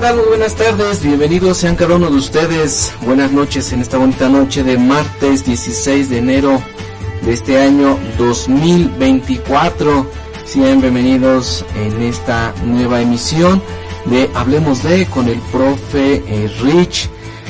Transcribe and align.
buenas 0.00 0.54
tardes, 0.56 1.02
bienvenidos 1.02 1.58
sean 1.58 1.76
cada 1.76 1.94
uno 1.94 2.10
de 2.10 2.16
ustedes. 2.16 2.92
Buenas 3.02 3.30
noches 3.30 3.72
en 3.72 3.80
esta 3.80 3.96
bonita 3.96 4.28
noche 4.28 4.62
de 4.62 4.76
martes 4.76 5.44
16 5.44 6.10
de 6.10 6.18
enero 6.18 6.62
de 7.22 7.32
este 7.32 7.60
año 7.60 7.98
2024. 8.18 10.06
Sean 10.44 10.80
bienvenidos 10.80 11.64
en 11.76 12.02
esta 12.02 12.52
nueva 12.64 13.00
emisión 13.00 13.62
de 14.06 14.28
Hablemos 14.34 14.82
de 14.82 15.06
con 15.06 15.28
el 15.28 15.38
profe 15.52 16.22
eh, 16.26 16.50
Rich. 16.60 17.08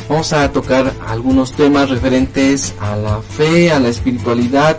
Vamos 0.09 0.33
a 0.33 0.53
tocar 0.53 0.93
algunos 1.07 1.53
temas 1.53 1.89
referentes 1.89 2.75
a 2.79 2.95
la 2.97 3.21
fe, 3.23 3.73
a 3.73 3.81
la 3.81 3.89
espiritualidad, 3.89 4.79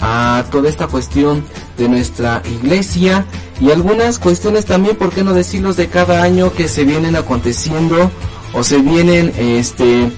a 0.00 0.44
toda 0.50 0.68
esta 0.68 0.86
cuestión 0.88 1.44
de 1.78 1.88
nuestra 1.88 2.42
iglesia 2.44 3.24
y 3.60 3.70
algunas 3.70 4.18
cuestiones 4.18 4.64
también, 4.64 4.96
por 4.96 5.12
qué 5.12 5.22
no 5.22 5.34
decirlos, 5.34 5.76
de 5.76 5.88
cada 5.88 6.22
año 6.22 6.52
que 6.52 6.68
se 6.68 6.84
vienen 6.84 7.16
aconteciendo 7.16 8.10
o 8.52 8.64
se 8.64 8.78
vienen 8.78 9.32
este, 9.38 10.10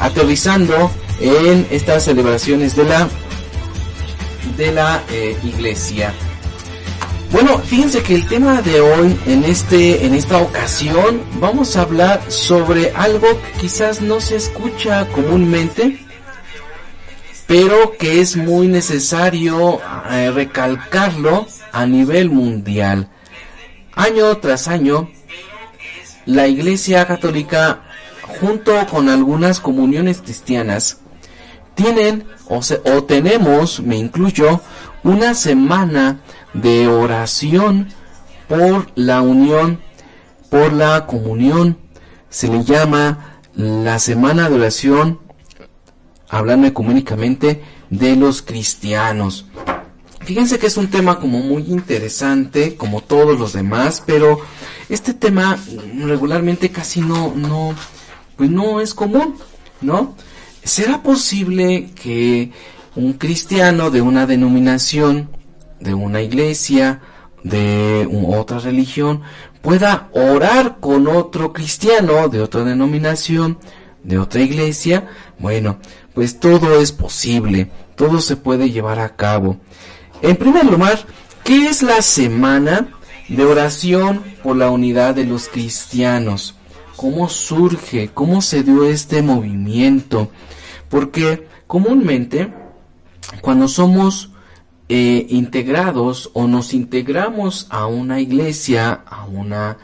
aterrizando 0.00 0.90
en 1.20 1.66
estas 1.70 2.04
celebraciones 2.04 2.76
de 2.76 2.84
la, 2.84 3.08
de 4.56 4.72
la 4.72 5.02
eh, 5.10 5.36
iglesia. 5.44 6.12
Bueno, 7.34 7.58
fíjense 7.58 8.02
que 8.02 8.14
el 8.14 8.28
tema 8.28 8.62
de 8.62 8.80
hoy, 8.80 9.18
en, 9.26 9.42
este, 9.42 10.06
en 10.06 10.14
esta 10.14 10.38
ocasión, 10.38 11.20
vamos 11.40 11.76
a 11.76 11.82
hablar 11.82 12.22
sobre 12.28 12.92
algo 12.92 13.26
que 13.26 13.60
quizás 13.62 14.00
no 14.00 14.20
se 14.20 14.36
escucha 14.36 15.08
comúnmente, 15.08 15.98
pero 17.48 17.96
que 17.98 18.20
es 18.20 18.36
muy 18.36 18.68
necesario 18.68 19.80
eh, 20.10 20.30
recalcarlo 20.30 21.48
a 21.74 21.86
nivel 21.86 22.30
mundial. 22.30 23.08
Año 23.94 24.36
tras 24.38 24.68
año, 24.68 25.10
la 26.24 26.46
Iglesia 26.46 27.06
Católica, 27.06 27.82
junto 28.40 28.72
con 28.86 29.08
algunas 29.08 29.60
comuniones 29.60 30.22
cristianas, 30.22 31.00
tienen 31.74 32.24
o, 32.46 32.60
o 32.60 33.04
tenemos, 33.04 33.80
me 33.80 33.96
incluyo, 33.96 34.60
una 35.02 35.34
semana 35.34 36.20
de 36.52 36.86
oración 36.86 37.88
por 38.48 38.86
la 38.94 39.20
unión, 39.20 39.80
por 40.50 40.72
la 40.72 41.06
comunión. 41.06 41.78
Se 42.30 42.48
le 42.48 42.62
llama 42.62 43.40
la 43.54 43.98
semana 43.98 44.48
de 44.48 44.54
oración, 44.54 45.20
hablando 46.28 46.68
ecuménicamente, 46.68 47.62
de 47.90 48.16
los 48.16 48.42
cristianos. 48.42 49.46
Fíjense 50.24 50.58
que 50.58 50.68
es 50.68 50.76
un 50.78 50.88
tema 50.88 51.20
como 51.20 51.40
muy 51.40 51.64
interesante, 51.64 52.76
como 52.76 53.02
todos 53.02 53.38
los 53.38 53.52
demás, 53.52 54.02
pero 54.06 54.40
este 54.88 55.12
tema 55.12 55.58
regularmente 55.98 56.70
casi 56.70 57.00
no, 57.00 57.34
no, 57.34 57.74
pues 58.36 58.48
no 58.48 58.80
es 58.80 58.94
común, 58.94 59.36
¿no? 59.82 60.16
¿Será 60.62 61.02
posible 61.02 61.90
que 61.94 62.52
un 62.96 63.12
cristiano 63.14 63.90
de 63.90 64.00
una 64.00 64.26
denominación, 64.26 65.28
de 65.80 65.92
una 65.92 66.22
iglesia, 66.22 67.02
de 67.42 68.08
otra 68.26 68.60
religión, 68.60 69.20
pueda 69.60 70.08
orar 70.14 70.78
con 70.80 71.06
otro 71.06 71.52
cristiano 71.52 72.28
de 72.28 72.40
otra 72.40 72.64
denominación, 72.64 73.58
de 74.02 74.18
otra 74.18 74.40
iglesia? 74.40 75.06
Bueno, 75.38 75.80
pues 76.14 76.40
todo 76.40 76.80
es 76.80 76.92
posible, 76.92 77.70
todo 77.94 78.20
se 78.20 78.36
puede 78.36 78.70
llevar 78.70 79.00
a 79.00 79.16
cabo. 79.16 79.58
En 80.22 80.36
primer 80.36 80.64
lugar, 80.64 80.98
¿qué 81.42 81.66
es 81.66 81.82
la 81.82 82.00
semana 82.02 82.88
de 83.28 83.44
oración 83.44 84.22
por 84.42 84.56
la 84.56 84.70
unidad 84.70 85.14
de 85.14 85.24
los 85.24 85.48
cristianos? 85.48 86.54
¿Cómo 86.96 87.28
surge? 87.28 88.10
¿Cómo 88.14 88.40
se 88.40 88.62
dio 88.62 88.84
este 88.84 89.22
movimiento? 89.22 90.30
Porque 90.88 91.46
comúnmente, 91.66 92.52
cuando 93.40 93.68
somos 93.68 94.30
eh, 94.88 95.26
integrados 95.28 96.30
o 96.34 96.46
nos 96.46 96.72
integramos 96.72 97.66
a 97.70 97.86
una 97.86 98.20
iglesia, 98.20 99.02
a 99.06 99.24
una 99.24 99.78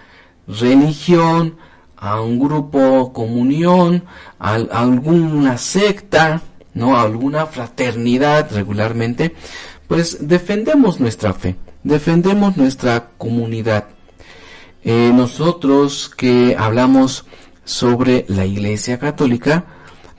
religión, 0.46 1.56
a 1.96 2.20
un 2.20 2.38
grupo 2.38 3.12
comunión, 3.12 4.04
a, 4.38 4.54
a 4.54 4.82
alguna 4.82 5.58
secta, 5.58 6.42
no, 6.74 6.96
a 6.96 7.02
alguna 7.02 7.46
fraternidad 7.46 8.50
regularmente, 8.52 9.34
pues 9.90 10.18
defendemos 10.28 11.00
nuestra 11.00 11.32
fe, 11.32 11.56
defendemos 11.82 12.56
nuestra 12.56 13.10
comunidad. 13.18 13.86
Eh, 14.84 15.10
nosotros 15.12 16.12
que 16.16 16.54
hablamos 16.56 17.24
sobre 17.64 18.24
la 18.28 18.46
Iglesia 18.46 19.00
Católica, 19.00 19.64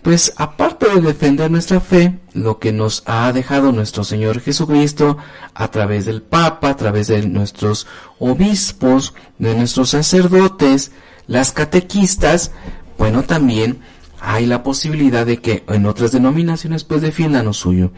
pues 0.01 0.33
aparte 0.35 0.89
de 0.89 0.99
defender 0.99 1.49
nuestra 1.49 1.79
fe, 1.79 2.19
lo 2.33 2.59
que 2.59 2.73
nos 2.73 3.03
ha 3.05 3.31
dejado 3.31 3.71
nuestro 3.71 4.03
Señor 4.03 4.41
Jesucristo 4.41 5.15
a 5.53 5.69
través 5.69 6.03
del 6.03 6.21
Papa, 6.21 6.71
a 6.71 6.75
través 6.75 7.07
de 7.07 7.25
nuestros 7.25 7.87
obispos, 8.19 9.13
de 9.39 9.55
nuestros 9.55 9.91
sacerdotes, 9.91 10.91
las 11.27 11.53
catequistas, 11.53 12.51
bueno, 12.97 13.23
también 13.23 13.79
hay 14.19 14.45
la 14.45 14.63
posibilidad 14.63 15.25
de 15.25 15.37
que 15.37 15.63
en 15.67 15.85
otras 15.85 16.11
denominaciones 16.11 16.83
pues 16.83 17.01
defiendan 17.01 17.45
lo 17.45 17.53
suyo. 17.53 17.91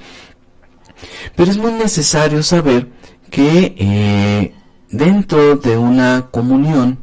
Pero 1.36 1.52
es 1.52 1.58
muy 1.58 1.72
necesario 1.74 2.44
saber 2.44 2.88
que 3.34 3.76
eh, 3.78 4.54
dentro 4.92 5.56
de 5.56 5.76
una 5.76 6.28
comunión 6.30 7.00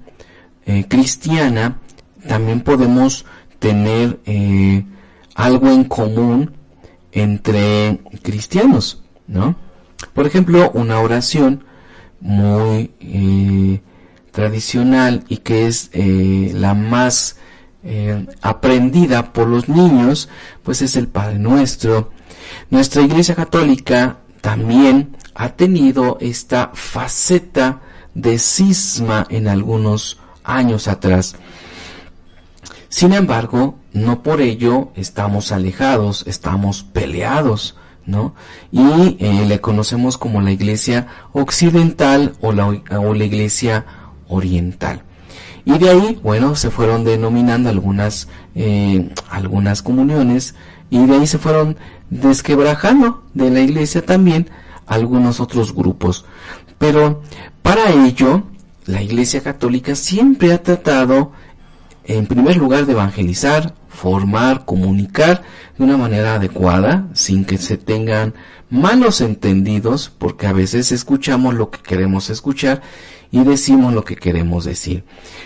eh, 0.65 0.85
cristiana 0.89 1.79
también 2.29 2.61
podemos 2.61 3.25
tener 3.59 4.21
eh, 4.27 4.85
algo 5.35 5.69
en 5.71 5.85
común 5.85 6.53
entre 7.11 8.01
cristianos, 8.23 9.03
¿no? 9.27 9.57
Por 10.15 10.27
ejemplo, 10.27 10.71
una 10.73 11.01
oración 11.01 11.65
muy 12.21 12.93
tradicional 14.31 15.25
y 15.29 15.39
que 15.39 15.67
es 15.67 15.91
la 15.93 16.75
más 16.75 17.37
aprendida 18.41 19.33
por 19.33 19.49
los 19.49 19.69
niños, 19.69 20.29
pues 20.63 20.81
es 20.83 20.97
el 20.97 21.09
Padre 21.09 21.39
Nuestro, 21.39 22.13
nuestra 22.71 23.03
Iglesia 23.03 23.35
Católica 23.35 24.19
también 24.41 25.17
ha 25.35 25.51
tenido 25.51 26.19
esta 26.21 26.71
faceta 26.75 27.81
de 28.15 28.39
cisma 28.39 29.27
en 29.29 29.49
algunos 29.49 30.19
años 30.45 30.89
atrás. 30.89 31.37
Sin 32.89 33.13
embargo, 33.13 33.79
no 33.93 34.23
por 34.23 34.41
ello 34.41 34.91
estamos 34.97 35.53
alejados, 35.53 36.25
estamos 36.27 36.83
peleados, 36.83 37.77
¿no? 38.07 38.35
Y 38.73 39.17
eh, 39.21 39.45
le 39.47 39.61
conocemos 39.61 40.19
como 40.19 40.41
la 40.41 40.51
iglesia 40.51 41.07
occidental 41.33 42.35
o 42.41 42.53
la, 42.53 42.67
o 42.67 43.15
la 43.15 43.25
iglesia 43.25 43.87
oriental. 44.29 45.03
Y 45.65 45.79
de 45.79 45.91
ahí, 45.91 46.21
bueno, 46.23 46.57
se 46.57 46.71
fueron 46.71 47.05
denominando 47.05 47.69
algunas, 47.69 48.29
eh, 48.55 49.11
algunas 49.29 49.83
comuniones 49.83 50.55
y 50.89 51.07
de 51.07 51.15
ahí 51.15 51.27
se 51.27 51.39
fueron 51.39 51.77
desquebrajando 52.11 53.23
de 53.35 53.51
la 53.51 53.61
iglesia 53.61 54.05
también 54.05 54.51
algunos 54.87 55.41
otros 55.41 55.75
grupos. 55.75 56.25
Pero 56.79 57.23
para 57.63 57.91
ello, 57.91 58.43
la 58.87 59.03
Iglesia 59.03 59.43
Católica 59.43 59.95
siempre 59.95 60.53
ha 60.53 60.63
tratado, 60.63 61.33
en 62.05 62.27
primer 62.27 62.57
lugar, 62.57 62.87
de 62.87 62.93
evangelizar, 62.93 63.75
formar, 63.89 64.65
comunicar 64.65 65.43
de 65.79 65.85
una 65.85 65.97
manera 65.97 66.35
adecuada, 66.35 67.07
sin 67.13 67.45
que 67.45 67.59
se 67.59 67.77
tengan 67.77 68.35
malos 68.69 69.21
entendidos, 69.21 70.11
porque 70.17 70.47
a 70.47 70.53
veces 70.53 70.91
escuchamos 70.91 71.55
lo 71.55 71.71
que 71.71 71.81
queremos 71.81 72.31
escuchar 72.31 72.83
y 73.33 73.45
decimos 73.45 73.95
lo 73.95 74.05
que 74.05 74.17
queremos 74.17 74.65
decir. 74.65 75.05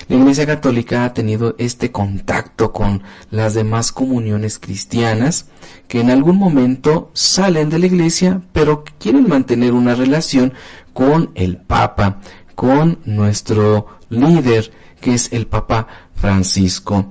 La 0.09 0.17
Iglesia 0.17 0.47
Católica 0.47 1.05
ha 1.05 1.13
tenido 1.13 1.55
este 1.59 1.91
contacto 1.93 2.73
con 2.73 3.03
las 3.31 3.55
demás 3.55 3.93
comuniones 3.93 4.59
cristianas 4.59 5.47
que 5.89 6.01
en 6.01 6.11
algún 6.11 6.37
momento 6.37 7.11
salen 7.13 7.69
de 7.71 7.79
la 7.79 7.87
Iglesia 7.87 8.41
pero 8.53 8.85
quieren 8.99 9.29
mantener 9.29 9.73
una 9.73 9.95
relación 9.95 10.55
con 10.93 11.31
el 11.35 11.59
Papa, 11.59 12.21
con 12.55 13.01
nuestro 13.05 13.87
líder 14.09 14.71
que 15.01 15.15
es 15.15 15.33
el 15.33 15.47
Papa 15.47 15.87
Francisco. 16.15 17.07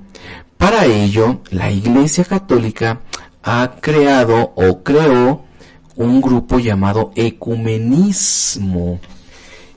Para 0.58 0.86
ello, 0.86 1.42
la 1.52 1.72
Iglesia 1.72 2.24
Católica 2.24 3.02
ha 3.44 3.76
creado 3.82 4.54
o 4.56 4.82
creó 4.82 5.44
un 5.96 6.22
grupo 6.22 6.58
llamado 6.60 7.12
ecumenismo. 7.16 9.00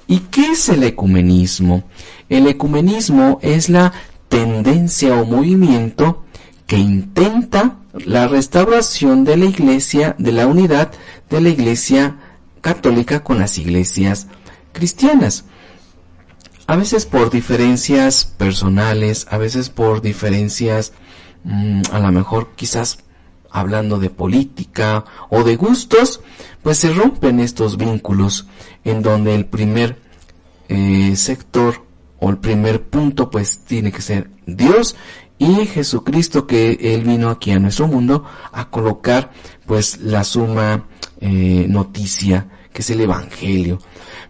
¿Y 0.06 0.20
qué 0.20 0.52
es 0.52 0.68
el 0.68 0.84
ecumenismo? 0.84 1.84
El 2.28 2.46
ecumenismo 2.46 3.38
es 3.42 3.68
la 3.68 3.92
tendencia 4.28 5.14
o 5.20 5.24
movimiento 5.24 6.24
que 6.66 6.78
intenta 6.78 7.76
la 8.04 8.28
restauración 8.28 9.24
de 9.24 9.36
la 9.36 9.46
iglesia, 9.46 10.14
de 10.18 10.32
la 10.32 10.46
unidad 10.46 10.92
de 11.30 11.40
la 11.40 11.48
iglesia 11.48 12.16
católica 12.60 13.24
con 13.24 13.38
las 13.38 13.58
iglesias 13.58 14.26
cristianas. 14.72 15.44
A 16.66 16.76
veces 16.76 17.06
por 17.06 17.30
diferencias 17.30 18.24
personales, 18.24 19.26
a 19.30 19.38
veces 19.38 19.70
por 19.70 20.02
diferencias, 20.02 20.92
mm, 21.44 21.82
a 21.92 22.00
lo 22.00 22.12
mejor 22.12 22.50
quizás 22.56 22.98
hablando 23.50 23.98
de 23.98 24.10
política 24.10 25.04
o 25.30 25.44
de 25.44 25.56
gustos, 25.56 26.20
pues 26.62 26.78
se 26.78 26.92
rompen 26.92 27.40
estos 27.40 27.76
vínculos 27.76 28.46
en 28.86 29.02
donde 29.02 29.34
el 29.34 29.44
primer 29.44 29.98
eh, 30.68 31.14
sector 31.16 31.84
o 32.18 32.30
el 32.30 32.38
primer 32.38 32.82
punto 32.84 33.30
pues 33.30 33.58
tiene 33.58 33.92
que 33.92 34.00
ser 34.00 34.30
Dios 34.46 34.96
y 35.38 35.66
Jesucristo 35.66 36.46
que 36.46 36.78
Él 36.80 37.02
vino 37.02 37.28
aquí 37.28 37.50
a 37.50 37.58
nuestro 37.58 37.88
mundo 37.88 38.24
a 38.52 38.70
colocar 38.70 39.30
pues 39.66 40.00
la 40.00 40.24
suma 40.24 40.86
eh, 41.20 41.66
noticia 41.68 42.48
que 42.72 42.82
es 42.82 42.90
el 42.90 43.00
Evangelio. 43.00 43.78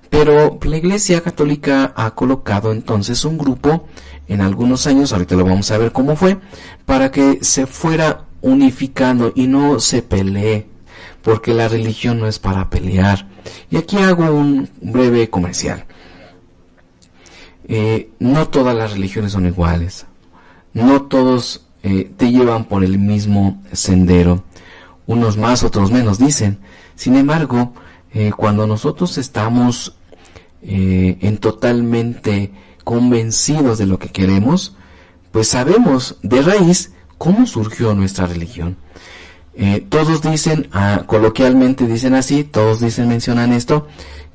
Pero 0.09 0.59
la 0.63 0.77
Iglesia 0.77 1.21
Católica 1.21 1.93
ha 1.97 2.15
colocado 2.15 2.73
entonces 2.73 3.25
un 3.25 3.37
grupo 3.37 3.87
en 4.29 4.41
algunos 4.41 4.87
años, 4.87 5.13
ahorita 5.13 5.35
lo 5.35 5.45
vamos 5.45 5.71
a 5.71 5.79
ver 5.79 5.93
cómo 5.93 6.17
fue, 6.17 6.39
para 6.85 7.11
que 7.11 7.41
se 7.43 7.67
fuera 7.67 8.25
unificando 8.41 9.33
y 9.35 9.47
no 9.49 9.81
se 9.81 10.03
pelee, 10.03 10.69
porque 11.27 11.55
la 11.55 11.67
religión 11.67 12.21
no 12.21 12.29
es 12.29 12.39
para 12.39 12.71
pelear. 12.71 13.27
Y 13.69 13.79
aquí 13.79 13.97
hago 13.97 14.31
un 14.31 14.71
breve 14.81 15.29
comercial. 15.29 15.85
Eh, 17.67 18.11
no 18.21 18.47
todas 18.47 18.77
las 18.77 18.93
religiones 18.93 19.33
son 19.33 19.45
iguales, 19.45 20.07
no 20.73 21.03
todos 21.03 21.67
eh, 21.83 22.13
te 22.17 22.31
llevan 22.31 22.67
por 22.67 22.85
el 22.85 23.01
mismo 23.01 23.61
sendero, 23.73 24.45
unos 25.09 25.37
más, 25.37 25.65
otros 25.65 25.91
menos, 25.91 26.21
dicen. 26.21 26.61
Sin 26.95 27.17
embargo, 27.17 27.73
eh, 28.15 28.31
cuando 28.31 28.69
nosotros 28.69 29.19
estamos 29.19 29.97
en 30.63 31.39
totalmente 31.39 32.53
convencidos 32.85 33.79
de 33.79 33.87
lo 33.87 33.99
que 33.99 34.11
queremos, 34.11 34.77
pues 35.33 35.49
sabemos 35.49 36.19
de 36.23 36.43
raíz 36.43 36.93
cómo 37.19 37.47
surgió 37.47 37.95
nuestra 37.97 38.27
religión. 38.27 38.77
Todos 39.89 40.23
dicen, 40.23 40.69
ah, 40.73 41.05
coloquialmente 41.07 41.87
dicen 41.87 42.15
así, 42.15 42.45
todos 42.45 42.81
dicen, 42.81 43.09
mencionan 43.09 43.53
esto, 43.53 43.87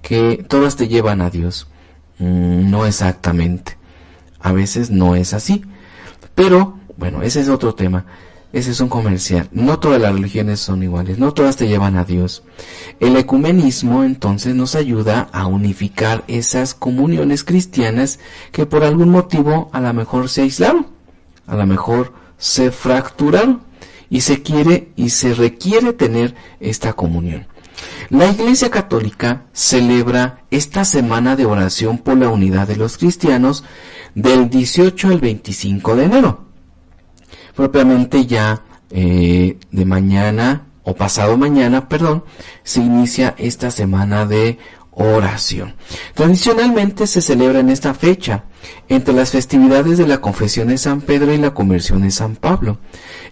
que 0.01 0.43
todas 0.47 0.75
te 0.75 0.87
llevan 0.87 1.21
a 1.21 1.29
Dios. 1.29 1.67
Mm, 2.17 2.69
no 2.69 2.85
exactamente. 2.85 3.77
A 4.39 4.51
veces 4.51 4.89
no 4.89 5.15
es 5.15 5.33
así. 5.33 5.63
Pero, 6.33 6.79
bueno, 6.97 7.21
ese 7.21 7.41
es 7.41 7.49
otro 7.49 7.75
tema. 7.75 8.05
Ese 8.53 8.71
es 8.71 8.81
un 8.81 8.89
comercial. 8.89 9.47
No 9.51 9.79
todas 9.79 10.01
las 10.01 10.13
religiones 10.13 10.59
son 10.59 10.83
iguales, 10.83 11.17
no 11.17 11.33
todas 11.33 11.55
te 11.55 11.69
llevan 11.69 11.95
a 11.95 12.03
Dios. 12.03 12.43
El 12.99 13.15
ecumenismo 13.15 14.03
entonces 14.03 14.55
nos 14.55 14.75
ayuda 14.75 15.29
a 15.31 15.47
unificar 15.47 16.25
esas 16.27 16.73
comuniones 16.73 17.45
cristianas 17.45 18.19
que 18.51 18.65
por 18.65 18.83
algún 18.83 19.09
motivo 19.09 19.69
a 19.71 19.79
lo 19.79 19.93
mejor 19.93 20.27
se 20.27 20.41
aislaron, 20.41 20.87
a 21.47 21.55
lo 21.55 21.65
mejor 21.65 22.13
se 22.37 22.71
fracturaron 22.71 23.61
y 24.11 24.21
se 24.21 24.43
quiere 24.43 24.91
y 24.97 25.09
se 25.09 25.33
requiere 25.33 25.93
tener 25.93 26.35
esta 26.59 26.93
comunión. 26.93 27.47
La 28.09 28.27
Iglesia 28.27 28.69
Católica 28.69 29.45
celebra 29.53 30.43
esta 30.51 30.83
semana 30.83 31.37
de 31.37 31.45
oración 31.45 31.97
por 31.97 32.17
la 32.17 32.29
unidad 32.29 32.67
de 32.67 32.75
los 32.75 32.97
cristianos 32.97 33.63
del 34.13 34.49
18 34.49 35.07
al 35.07 35.19
25 35.21 35.95
de 35.95 36.03
enero. 36.03 36.45
Propiamente 37.55 38.25
ya 38.25 38.63
eh, 38.89 39.57
de 39.71 39.85
mañana 39.85 40.67
o 40.83 40.93
pasado 40.93 41.37
mañana, 41.37 41.87
perdón, 41.87 42.25
se 42.63 42.81
inicia 42.81 43.33
esta 43.37 43.71
semana 43.71 44.25
de 44.25 44.59
oración. 44.91 45.75
Tradicionalmente 46.13 47.07
se 47.07 47.21
celebra 47.21 47.59
en 47.59 47.69
esta 47.69 47.93
fecha, 47.93 48.43
entre 48.89 49.13
las 49.13 49.31
festividades 49.31 49.97
de 49.97 50.07
la 50.07 50.21
confesión 50.21 50.67
de 50.67 50.77
San 50.77 51.01
Pedro 51.01 51.33
y 51.33 51.37
la 51.37 51.53
conversión 51.53 52.01
de 52.01 52.11
San 52.11 52.35
Pablo. 52.35 52.79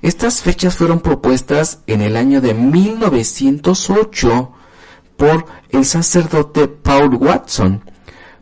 Estas 0.01 0.41
fechas 0.41 0.75
fueron 0.75 1.01
propuestas 1.01 1.79
en 1.87 2.01
el 2.01 2.15
año 2.15 2.41
de 2.41 2.53
1908 2.53 4.51
por 5.17 5.45
el 5.69 5.85
sacerdote 5.85 6.67
Paul 6.67 7.15
Watson, 7.15 7.83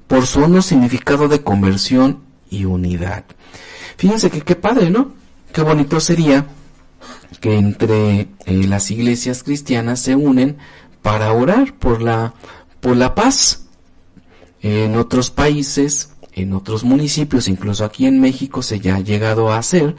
por 0.07 0.25
su 0.27 0.41
hondo 0.41 0.61
significado 0.61 1.27
de 1.27 1.43
conversión 1.43 2.23
y 2.49 2.65
unidad. 2.65 3.25
Fíjense 3.97 4.29
que 4.29 4.41
qué 4.41 4.55
padre, 4.55 4.91
¿no? 4.91 5.13
Qué 5.51 5.61
bonito 5.61 5.99
sería 5.99 6.45
que 7.41 7.57
entre 7.57 8.29
eh, 8.45 8.63
las 8.67 8.91
iglesias 8.91 9.43
cristianas 9.43 9.99
se 9.99 10.15
unen 10.15 10.57
para 11.01 11.31
orar 11.33 11.73
por 11.73 12.01
la, 12.01 12.33
por 12.79 12.95
la 12.95 13.15
paz. 13.15 13.63
En 14.61 14.95
otros 14.95 15.29
países, 15.29 16.13
en 16.33 16.53
otros 16.53 16.83
municipios, 16.83 17.47
incluso 17.47 17.85
aquí 17.85 18.05
en 18.05 18.19
México 18.19 18.61
se 18.61 18.79
ya 18.79 18.95
ha 18.95 18.99
llegado 18.99 19.51
a 19.51 19.57
hacer, 19.57 19.95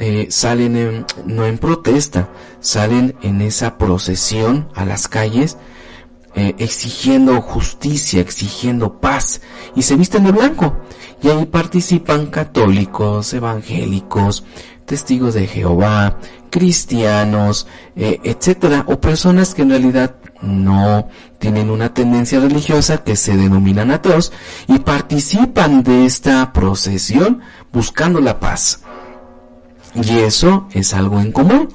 eh, 0.00 0.26
salen 0.30 1.06
no 1.26 1.46
en 1.46 1.58
protesta, 1.58 2.28
salen 2.60 3.16
en 3.22 3.40
esa 3.40 3.78
procesión 3.78 4.68
a 4.74 4.84
las 4.84 5.08
calles 5.08 5.56
eh, 6.34 6.54
exigiendo 6.58 7.40
justicia, 7.40 8.20
exigiendo 8.20 9.00
paz 9.00 9.40
y 9.74 9.82
se 9.82 9.96
visten 9.96 10.22
de 10.22 10.30
blanco. 10.30 10.76
Y 11.20 11.28
ahí 11.28 11.46
participan 11.46 12.26
católicos, 12.26 13.32
evangélicos, 13.34 14.44
testigos 14.84 15.34
de 15.34 15.48
Jehová, 15.48 16.18
cristianos, 16.50 17.66
eh, 17.96 18.20
etcétera, 18.22 18.84
o 18.86 19.00
personas 19.00 19.52
que 19.52 19.62
en 19.62 19.70
realidad 19.70 20.14
no 20.40 21.08
tienen 21.38 21.70
una 21.70 21.94
tendencia 21.94 22.40
religiosa 22.40 23.04
que 23.04 23.16
se 23.16 23.36
denominan 23.36 23.90
ateos 23.90 24.32
y 24.66 24.78
participan 24.78 25.82
de 25.82 26.06
esta 26.06 26.52
procesión 26.52 27.40
buscando 27.72 28.20
la 28.20 28.40
paz. 28.40 28.82
Y 29.94 30.18
eso 30.18 30.68
es 30.72 30.94
algo 30.94 31.20
en 31.20 31.32
común. 31.32 31.68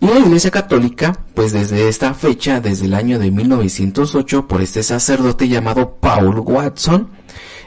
Y 0.00 0.06
la 0.06 0.18
Iglesia 0.18 0.50
Católica, 0.50 1.18
pues 1.34 1.52
desde 1.52 1.88
esta 1.88 2.12
fecha, 2.12 2.60
desde 2.60 2.84
el 2.84 2.94
año 2.94 3.18
de 3.18 3.30
1908, 3.30 4.46
por 4.46 4.60
este 4.60 4.82
sacerdote 4.82 5.48
llamado 5.48 5.96
Paul 5.96 6.40
Watson, 6.40 7.08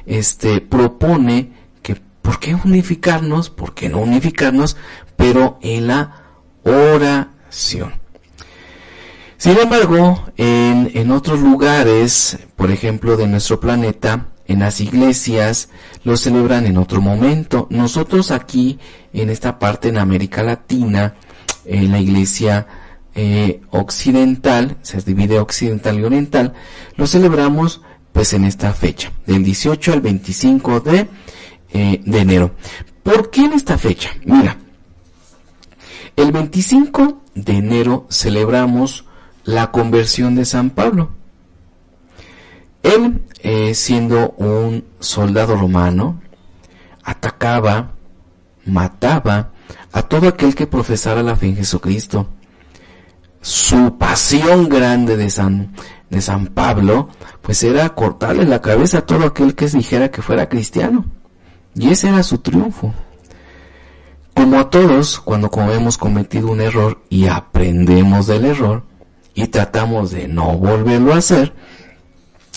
este 0.06 0.62
propone 0.62 1.54
que 1.82 1.96
¿por 2.22 2.40
qué 2.40 2.54
unificarnos? 2.54 3.50
¿Por 3.50 3.74
qué 3.74 3.90
no 3.90 4.00
unificarnos? 4.00 4.78
Pero 5.16 5.58
en 5.62 5.88
la 5.88 6.24
oración. 6.64 7.94
Sin 9.40 9.58
embargo, 9.58 10.26
en, 10.36 10.92
en 10.94 11.12
otros 11.12 11.40
lugares, 11.40 12.38
por 12.58 12.72
ejemplo, 12.72 13.16
de 13.16 13.26
nuestro 13.26 13.58
planeta, 13.62 14.28
en 14.48 14.60
las 14.60 14.82
iglesias, 14.82 15.70
lo 16.04 16.18
celebran 16.18 16.66
en 16.66 16.78
otro 16.78 17.00
momento. 17.00 17.66
Nosotros 17.70 18.32
aquí, 18.32 18.80
en 19.14 19.30
esta 19.30 19.58
parte 19.58 19.88
en 19.88 19.98
América 19.98 20.44
Latina, 20.44 21.16
en 21.64 21.90
la 21.90 22.02
iglesia 22.02 22.68
eh, 23.16 23.62
occidental, 23.70 24.76
se 24.82 25.00
divide 25.00 25.40
occidental 25.40 25.98
y 25.98 26.04
oriental, 26.04 26.54
lo 26.98 27.08
celebramos 27.08 27.82
pues 28.12 28.34
en 28.34 28.44
esta 28.44 28.74
fecha, 28.74 29.14
del 29.26 29.46
18 29.46 29.94
al 29.94 30.02
25 30.02 30.82
de, 30.82 31.08
eh, 31.72 32.02
de 32.06 32.20
enero. 32.20 32.56
¿Por 33.04 33.30
qué 33.30 33.46
en 33.46 33.54
esta 33.54 33.78
fecha? 33.78 34.10
Mira, 34.26 34.58
el 36.18 36.34
25 36.34 37.22
de 37.36 37.54
enero 37.54 38.06
celebramos 38.10 39.06
la 39.50 39.72
conversión 39.72 40.36
de 40.36 40.46
San 40.46 40.70
Pablo. 40.70 41.10
Él, 42.84 43.24
eh, 43.42 43.74
siendo 43.74 44.32
un 44.38 44.86
soldado 45.00 45.56
romano, 45.56 46.22
atacaba, 47.04 47.92
mataba 48.66 49.50
a 49.92 50.04
todo 50.04 50.28
aquel 50.28 50.54
que 50.54 50.68
profesara 50.68 51.24
la 51.24 51.36
fe 51.36 51.48
en 51.48 51.56
Jesucristo. 51.58 52.28
Su 53.42 53.98
pasión 53.98 54.70
grande 54.70 55.18
de 55.18 55.30
San, 55.32 55.74
de 56.10 56.22
San 56.22 56.48
Pablo, 56.48 57.10
pues 57.42 57.64
era 57.64 57.90
cortarle 57.90 58.46
la 58.46 58.62
cabeza 58.62 59.00
a 59.00 59.06
todo 59.06 59.26
aquel 59.26 59.56
que 59.56 59.68
dijera 59.68 60.12
que 60.12 60.22
fuera 60.22 60.48
cristiano. 60.48 61.06
Y 61.74 61.90
ese 61.90 62.10
era 62.10 62.22
su 62.22 62.38
triunfo. 62.38 62.94
Como 64.36 64.60
a 64.60 64.70
todos, 64.70 65.20
cuando 65.20 65.50
hemos 65.74 65.98
cometido 65.98 66.52
un 66.52 66.62
error 66.62 67.02
y 67.10 67.28
aprendemos 67.28 68.28
del 68.28 68.46
error 68.46 68.89
y 69.44 69.48
tratamos 69.48 70.12
de 70.12 70.28
no 70.28 70.58
volverlo 70.58 71.14
a 71.14 71.18
hacer, 71.18 71.54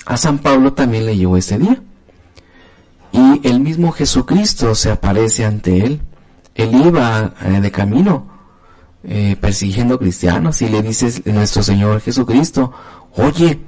a 0.05 0.17
San 0.17 0.39
Pablo 0.39 0.73
también 0.73 1.07
le 1.07 1.17
llegó 1.17 1.37
ese 1.37 1.57
día. 1.57 1.81
Y 3.13 3.47
el 3.47 3.61
mismo 3.61 3.93
Jesucristo 3.93 4.75
se 4.75 4.91
aparece 4.91 5.45
ante 5.45 5.85
él. 5.85 6.01
Él 6.57 6.75
iba 6.75 7.35
eh, 7.45 7.61
de 7.61 7.71
camino 7.71 8.27
eh, 9.05 9.37
persiguiendo 9.41 9.97
cristianos 9.99 10.61
y 10.61 10.69
le 10.69 10.83
dice 10.83 11.23
nuestro 11.31 11.63
Señor 11.63 12.01
Jesucristo, 12.01 12.73
oye, 13.15 13.61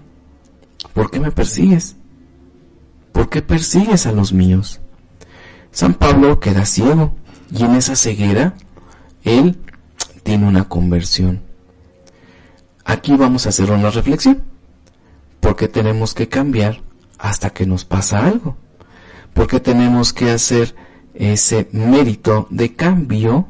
¿por 0.93 1.09
qué 1.11 1.21
me 1.21 1.31
persigues? 1.31 1.95
¿Por 3.13 3.29
qué 3.29 3.43
persigues 3.43 4.07
a 4.07 4.13
los 4.13 4.33
míos? 4.33 4.81
San 5.71 5.95
Pablo 5.95 6.41
queda 6.41 6.65
ciego 6.65 7.15
y 7.53 7.63
en 7.63 7.77
esa 7.77 7.95
ceguera 7.95 8.55
él 9.23 9.61
tiene 10.25 10.49
una 10.49 10.69
conversión. 10.69 11.54
Aquí 12.85 13.17
vamos 13.17 13.47
a 13.47 13.49
hacer 13.49 13.71
una 13.71 13.91
reflexión. 13.91 14.43
¿Por 15.41 15.57
qué 15.57 15.69
tenemos 15.69 16.15
que 16.15 16.29
cambiar 16.29 16.83
hasta 17.19 17.51
que 17.51 17.67
nos 17.67 17.85
pasa 17.85 18.27
algo? 18.27 18.57
¿Por 19.33 19.47
qué 19.47 19.61
tenemos 19.61 20.13
que 20.13 20.31
hacer 20.31 20.75
ese 21.15 21.69
mérito 21.73 22.47
de 22.51 22.75
cambio 22.75 23.49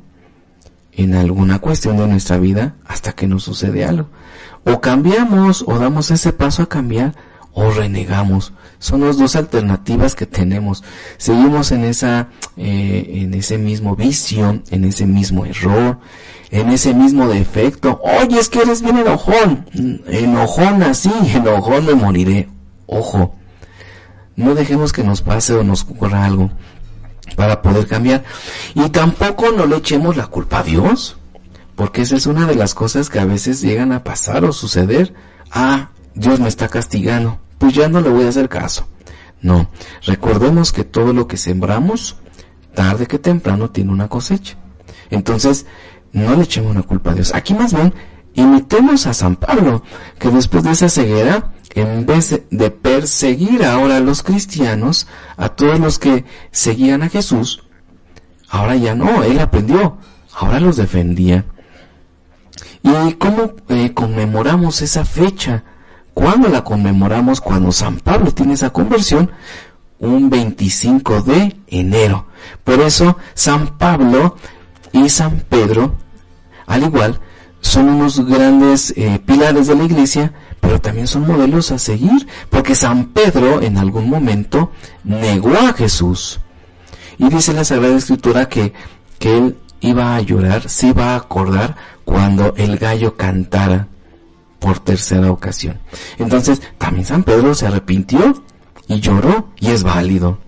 en 0.92 1.14
alguna 1.14 1.58
cuestión 1.58 1.96
de 1.96 2.06
nuestra 2.06 2.38
vida 2.38 2.76
hasta 2.86 3.12
que 3.12 3.26
nos 3.26 3.44
sucede 3.44 3.84
algo? 3.84 4.08
O 4.64 4.80
cambiamos 4.80 5.64
o 5.66 5.78
damos 5.78 6.10
ese 6.10 6.32
paso 6.32 6.62
a 6.62 6.68
cambiar 6.68 7.14
o 7.54 7.70
renegamos. 7.70 8.52
Son 8.78 9.00
las 9.00 9.16
dos 9.16 9.36
alternativas 9.36 10.14
que 10.14 10.26
tenemos. 10.26 10.82
Seguimos 11.16 11.72
en 11.72 11.84
esa, 11.84 12.28
eh, 12.56 13.20
en 13.22 13.32
ese 13.32 13.56
mismo 13.58 13.96
vicio, 13.96 14.60
en 14.70 14.84
ese 14.84 15.06
mismo 15.06 15.46
error, 15.46 15.98
en 16.50 16.68
ese 16.70 16.92
mismo 16.92 17.28
defecto. 17.28 18.00
Oye, 18.02 18.40
es 18.40 18.48
que 18.48 18.60
eres 18.60 18.82
bien 18.82 18.98
enojón. 18.98 19.66
Enojón 20.06 20.82
así, 20.82 21.12
enojón 21.34 21.86
me 21.86 21.94
moriré. 21.94 22.48
Ojo, 22.86 23.36
no 24.36 24.54
dejemos 24.54 24.92
que 24.92 25.04
nos 25.04 25.22
pase 25.22 25.54
o 25.54 25.62
nos 25.62 25.84
ocurra 25.84 26.24
algo 26.24 26.50
para 27.36 27.62
poder 27.62 27.86
cambiar. 27.86 28.24
Y 28.74 28.88
tampoco 28.90 29.52
no 29.52 29.64
le 29.64 29.76
echemos 29.76 30.16
la 30.16 30.26
culpa 30.26 30.58
a 30.58 30.62
Dios, 30.64 31.16
porque 31.76 32.02
esa 32.02 32.16
es 32.16 32.26
una 32.26 32.46
de 32.46 32.56
las 32.56 32.74
cosas 32.74 33.08
que 33.08 33.20
a 33.20 33.24
veces 33.24 33.60
llegan 33.60 33.92
a 33.92 34.02
pasar 34.02 34.44
o 34.44 34.52
suceder. 34.52 35.14
Ah, 35.52 35.90
Dios 36.14 36.40
me 36.40 36.48
está 36.48 36.68
castigando 36.68 37.38
pues 37.64 37.76
ya 37.76 37.88
no 37.88 38.02
le 38.02 38.10
voy 38.10 38.26
a 38.26 38.28
hacer 38.28 38.50
caso. 38.50 38.86
No, 39.40 39.70
recordemos 40.04 40.70
que 40.70 40.84
todo 40.84 41.14
lo 41.14 41.26
que 41.26 41.38
sembramos, 41.38 42.16
tarde 42.74 43.06
que 43.06 43.18
temprano 43.18 43.70
tiene 43.70 43.90
una 43.90 44.08
cosecha. 44.08 44.58
Entonces, 45.08 45.64
no 46.12 46.36
le 46.36 46.42
echemos 46.42 46.76
la 46.76 46.82
culpa 46.82 47.12
a 47.12 47.14
Dios. 47.14 47.34
Aquí 47.34 47.54
más 47.54 47.72
bien, 47.72 47.94
imitemos 48.34 49.06
a 49.06 49.14
San 49.14 49.36
Pablo, 49.36 49.82
que 50.18 50.28
después 50.28 50.62
de 50.62 50.72
esa 50.72 50.90
ceguera, 50.90 51.54
en 51.74 52.04
vez 52.04 52.38
de 52.50 52.70
perseguir 52.70 53.64
ahora 53.64 53.96
a 53.96 54.00
los 54.00 54.22
cristianos, 54.22 55.06
a 55.38 55.48
todos 55.48 55.80
los 55.80 55.98
que 55.98 56.26
seguían 56.50 57.02
a 57.02 57.08
Jesús, 57.08 57.64
ahora 58.50 58.76
ya 58.76 58.94
no, 58.94 59.22
él 59.22 59.38
aprendió, 59.38 59.96
ahora 60.34 60.60
los 60.60 60.76
defendía. 60.76 61.46
¿Y 62.82 63.14
cómo 63.14 63.54
eh, 63.70 63.94
conmemoramos 63.94 64.82
esa 64.82 65.06
fecha? 65.06 65.64
¿Cuándo 66.14 66.48
la 66.48 66.62
conmemoramos? 66.62 67.40
Cuando 67.40 67.72
San 67.72 67.96
Pablo 67.98 68.30
tiene 68.32 68.54
esa 68.54 68.70
conversión, 68.70 69.30
un 69.98 70.30
25 70.30 71.22
de 71.22 71.56
enero. 71.66 72.26
Por 72.62 72.80
eso 72.80 73.18
San 73.34 73.78
Pablo 73.78 74.36
y 74.92 75.08
San 75.08 75.40
Pedro, 75.48 75.96
al 76.66 76.84
igual, 76.84 77.20
son 77.60 77.88
unos 77.88 78.24
grandes 78.24 78.92
eh, 78.96 79.20
pilares 79.24 79.66
de 79.66 79.74
la 79.74 79.84
iglesia, 79.84 80.32
pero 80.60 80.80
también 80.80 81.06
son 81.06 81.26
modelos 81.26 81.72
a 81.72 81.78
seguir, 81.78 82.28
porque 82.48 82.74
San 82.74 83.06
Pedro 83.06 83.60
en 83.60 83.78
algún 83.78 84.08
momento 84.08 84.70
negó 85.02 85.56
a 85.56 85.72
Jesús. 85.72 86.40
Y 87.18 87.28
dice 87.28 87.52
la 87.52 87.64
Sagrada 87.64 87.96
Escritura 87.96 88.48
que, 88.48 88.72
que 89.18 89.36
él 89.36 89.56
iba 89.80 90.14
a 90.14 90.20
llorar, 90.20 90.68
se 90.68 90.88
iba 90.88 91.12
a 91.12 91.16
acordar 91.16 91.76
cuando 92.04 92.54
el 92.56 92.76
gallo 92.78 93.16
cantara 93.16 93.88
por 94.64 94.78
tercera 94.78 95.30
ocasión. 95.30 95.78
Entonces, 96.16 96.62
también 96.78 97.04
San 97.04 97.22
Pedro 97.22 97.54
se 97.54 97.66
arrepintió 97.66 98.42
y 98.88 98.98
lloró 98.98 99.50
y 99.60 99.68
es 99.72 99.82
válido. 99.82 100.38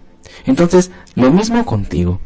Entonces, 0.47 0.91
lo 1.17 1.31
mismo 1.31 1.67
contigo. 1.67 2.19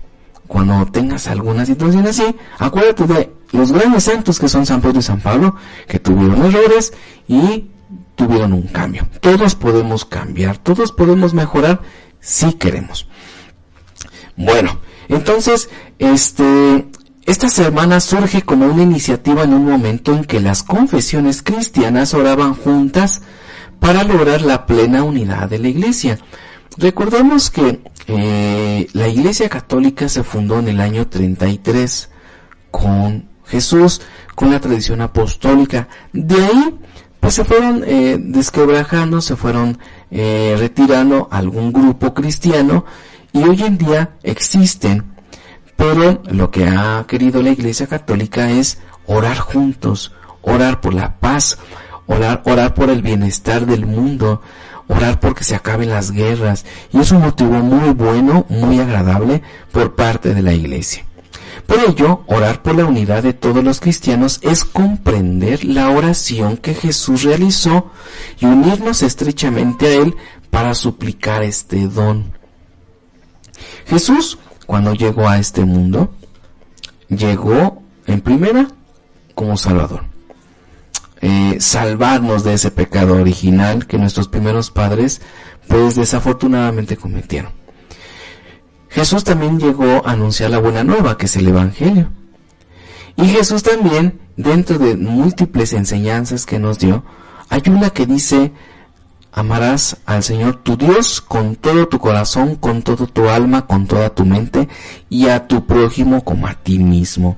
Cuando 0.46 0.86
tengas 0.86 1.26
alguna 1.26 1.66
situación 1.66 2.06
así, 2.06 2.36
acuérdate 2.60 3.08
de 3.08 3.32
los 3.50 3.72
grandes 3.72 4.04
santos 4.04 4.38
que 4.38 4.48
son 4.48 4.66
San 4.66 4.80
Pedro 4.80 5.00
y 5.00 5.02
San 5.02 5.20
Pablo, 5.20 5.56
que 5.88 5.98
tuvieron 5.98 6.44
errores 6.46 6.92
y 7.26 7.66
tuvieron 8.14 8.52
un 8.52 8.68
cambio. 8.68 9.08
Todos 9.18 9.56
podemos 9.56 10.04
cambiar, 10.04 10.58
todos 10.58 10.92
podemos 10.92 11.34
mejorar 11.34 11.80
si 12.20 12.52
queremos. 12.52 13.08
Bueno, 14.36 14.78
entonces, 15.08 15.68
este, 15.98 16.86
esta 17.26 17.48
semana 17.48 18.00
surge 18.00 18.42
como 18.42 18.66
una 18.66 18.82
iniciativa 18.82 19.44
en 19.44 19.54
un 19.54 19.64
momento 19.64 20.12
en 20.12 20.24
que 20.24 20.40
las 20.40 20.62
confesiones 20.62 21.42
cristianas 21.42 22.14
oraban 22.14 22.54
juntas 22.54 23.22
para 23.78 24.04
lograr 24.04 24.42
la 24.42 24.66
plena 24.66 25.04
unidad 25.04 25.48
de 25.48 25.58
la 25.58 25.68
iglesia. 25.68 26.18
Recordemos 26.76 27.50
que 27.50 27.80
eh, 28.06 28.88
la 28.92 29.08
iglesia 29.08 29.48
católica 29.48 30.08
se 30.08 30.22
fundó 30.22 30.58
en 30.58 30.68
el 30.68 30.80
año 30.80 31.08
33 31.08 32.10
con 32.70 33.28
Jesús, 33.46 34.00
con 34.34 34.50
la 34.50 34.60
tradición 34.60 35.00
apostólica. 35.00 35.88
De 36.12 36.36
ahí, 36.36 36.78
pues 37.20 37.34
se 37.34 37.44
fueron 37.44 37.84
eh, 37.86 38.16
desquebrajando, 38.18 39.20
se 39.20 39.36
fueron 39.36 39.78
eh, 40.10 40.56
retirando 40.58 41.28
algún 41.30 41.72
grupo 41.72 42.14
cristiano 42.14 42.84
y 43.32 43.42
hoy 43.42 43.62
en 43.62 43.78
día 43.78 44.16
existen 44.22 45.04
pero 45.80 46.20
lo 46.30 46.50
que 46.50 46.68
ha 46.68 47.06
querido 47.08 47.42
la 47.42 47.52
Iglesia 47.52 47.86
Católica 47.86 48.50
es 48.50 48.76
orar 49.06 49.38
juntos, 49.38 50.12
orar 50.42 50.82
por 50.82 50.92
la 50.92 51.18
paz, 51.20 51.56
orar, 52.06 52.42
orar 52.44 52.74
por 52.74 52.90
el 52.90 53.00
bienestar 53.00 53.64
del 53.64 53.86
mundo, 53.86 54.42
orar 54.88 55.20
porque 55.20 55.42
se 55.42 55.54
acaben 55.54 55.88
las 55.88 56.10
guerras. 56.10 56.66
Y 56.92 57.00
es 57.00 57.12
un 57.12 57.22
motivo 57.22 57.52
muy 57.52 57.94
bueno, 57.94 58.44
muy 58.50 58.78
agradable 58.78 59.40
por 59.72 59.94
parte 59.94 60.34
de 60.34 60.42
la 60.42 60.52
Iglesia. 60.52 61.06
Por 61.66 61.78
ello, 61.78 62.24
orar 62.26 62.60
por 62.60 62.74
la 62.74 62.84
unidad 62.84 63.22
de 63.22 63.32
todos 63.32 63.64
los 63.64 63.80
cristianos 63.80 64.38
es 64.42 64.66
comprender 64.66 65.64
la 65.64 65.88
oración 65.88 66.58
que 66.58 66.74
Jesús 66.74 67.22
realizó 67.22 67.90
y 68.38 68.44
unirnos 68.44 69.02
estrechamente 69.02 69.86
a 69.86 69.94
Él 69.94 70.14
para 70.50 70.74
suplicar 70.74 71.42
este 71.42 71.88
don. 71.88 72.34
Jesús 73.86 74.38
cuando 74.70 74.94
llegó 74.94 75.28
a 75.28 75.36
este 75.40 75.64
mundo, 75.64 76.14
llegó 77.08 77.82
en 78.06 78.20
primera 78.20 78.68
como 79.34 79.56
Salvador. 79.56 80.04
Eh, 81.20 81.56
salvarnos 81.58 82.44
de 82.44 82.54
ese 82.54 82.70
pecado 82.70 83.14
original 83.14 83.88
que 83.88 83.98
nuestros 83.98 84.28
primeros 84.28 84.70
padres 84.70 85.22
pues 85.66 85.96
desafortunadamente 85.96 86.96
cometieron. 86.96 87.50
Jesús 88.90 89.24
también 89.24 89.58
llegó 89.58 90.06
a 90.06 90.12
anunciar 90.12 90.50
la 90.50 90.60
buena 90.60 90.84
nueva, 90.84 91.18
que 91.18 91.26
es 91.26 91.34
el 91.34 91.48
Evangelio. 91.48 92.10
Y 93.16 93.26
Jesús 93.26 93.64
también, 93.64 94.20
dentro 94.36 94.78
de 94.78 94.96
múltiples 94.96 95.72
enseñanzas 95.72 96.46
que 96.46 96.60
nos 96.60 96.78
dio, 96.78 97.02
hay 97.48 97.62
una 97.66 97.90
que 97.90 98.06
dice, 98.06 98.52
Amarás 99.32 99.96
al 100.06 100.22
Señor 100.24 100.56
tu 100.56 100.76
Dios 100.76 101.20
con 101.20 101.54
todo 101.54 101.86
tu 101.88 101.98
corazón, 101.98 102.56
con 102.56 102.82
todo 102.82 103.06
tu 103.06 103.28
alma, 103.28 103.66
con 103.66 103.86
toda 103.86 104.10
tu 104.10 104.24
mente 104.24 104.68
y 105.08 105.28
a 105.28 105.46
tu 105.46 105.66
prójimo 105.66 106.24
como 106.24 106.48
a 106.48 106.54
ti 106.54 106.78
mismo. 106.78 107.36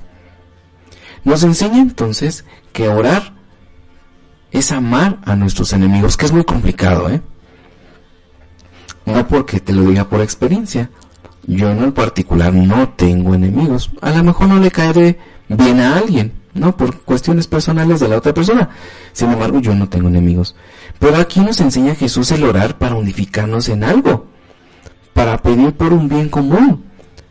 Nos 1.23 1.43
enseña 1.43 1.79
entonces 1.79 2.45
que 2.71 2.89
orar 2.89 3.33
es 4.51 4.71
amar 4.71 5.19
a 5.25 5.35
nuestros 5.35 5.73
enemigos, 5.73 6.17
que 6.17 6.25
es 6.25 6.31
muy 6.31 6.43
complicado, 6.43 7.09
¿eh? 7.09 7.21
No 9.05 9.27
porque 9.27 9.59
te 9.59 9.73
lo 9.73 9.83
diga 9.83 10.09
por 10.09 10.21
experiencia. 10.21 10.89
Yo 11.45 11.69
en 11.69 11.83
el 11.83 11.93
particular 11.93 12.53
no 12.53 12.89
tengo 12.89 13.35
enemigos. 13.35 13.91
A 14.01 14.11
lo 14.11 14.23
mejor 14.23 14.47
no 14.47 14.59
le 14.59 14.71
caeré 14.71 15.19
bien 15.49 15.79
a 15.79 15.97
alguien, 15.97 16.33
¿no? 16.53 16.75
Por 16.77 17.01
cuestiones 17.01 17.47
personales 17.47 17.99
de 17.99 18.07
la 18.07 18.17
otra 18.17 18.33
persona. 18.33 18.69
Sin 19.11 19.31
embargo, 19.31 19.59
yo 19.59 19.73
no 19.73 19.89
tengo 19.89 20.07
enemigos. 20.07 20.55
Pero 20.99 21.17
aquí 21.17 21.39
nos 21.39 21.59
enseña 21.61 21.95
Jesús 21.95 22.31
el 22.31 22.43
orar 22.43 22.77
para 22.77 22.95
unificarnos 22.95 23.69
en 23.69 23.83
algo, 23.83 24.27
para 25.13 25.41
pedir 25.41 25.73
por 25.73 25.93
un 25.93 26.07
bien 26.07 26.29
común, 26.29 26.85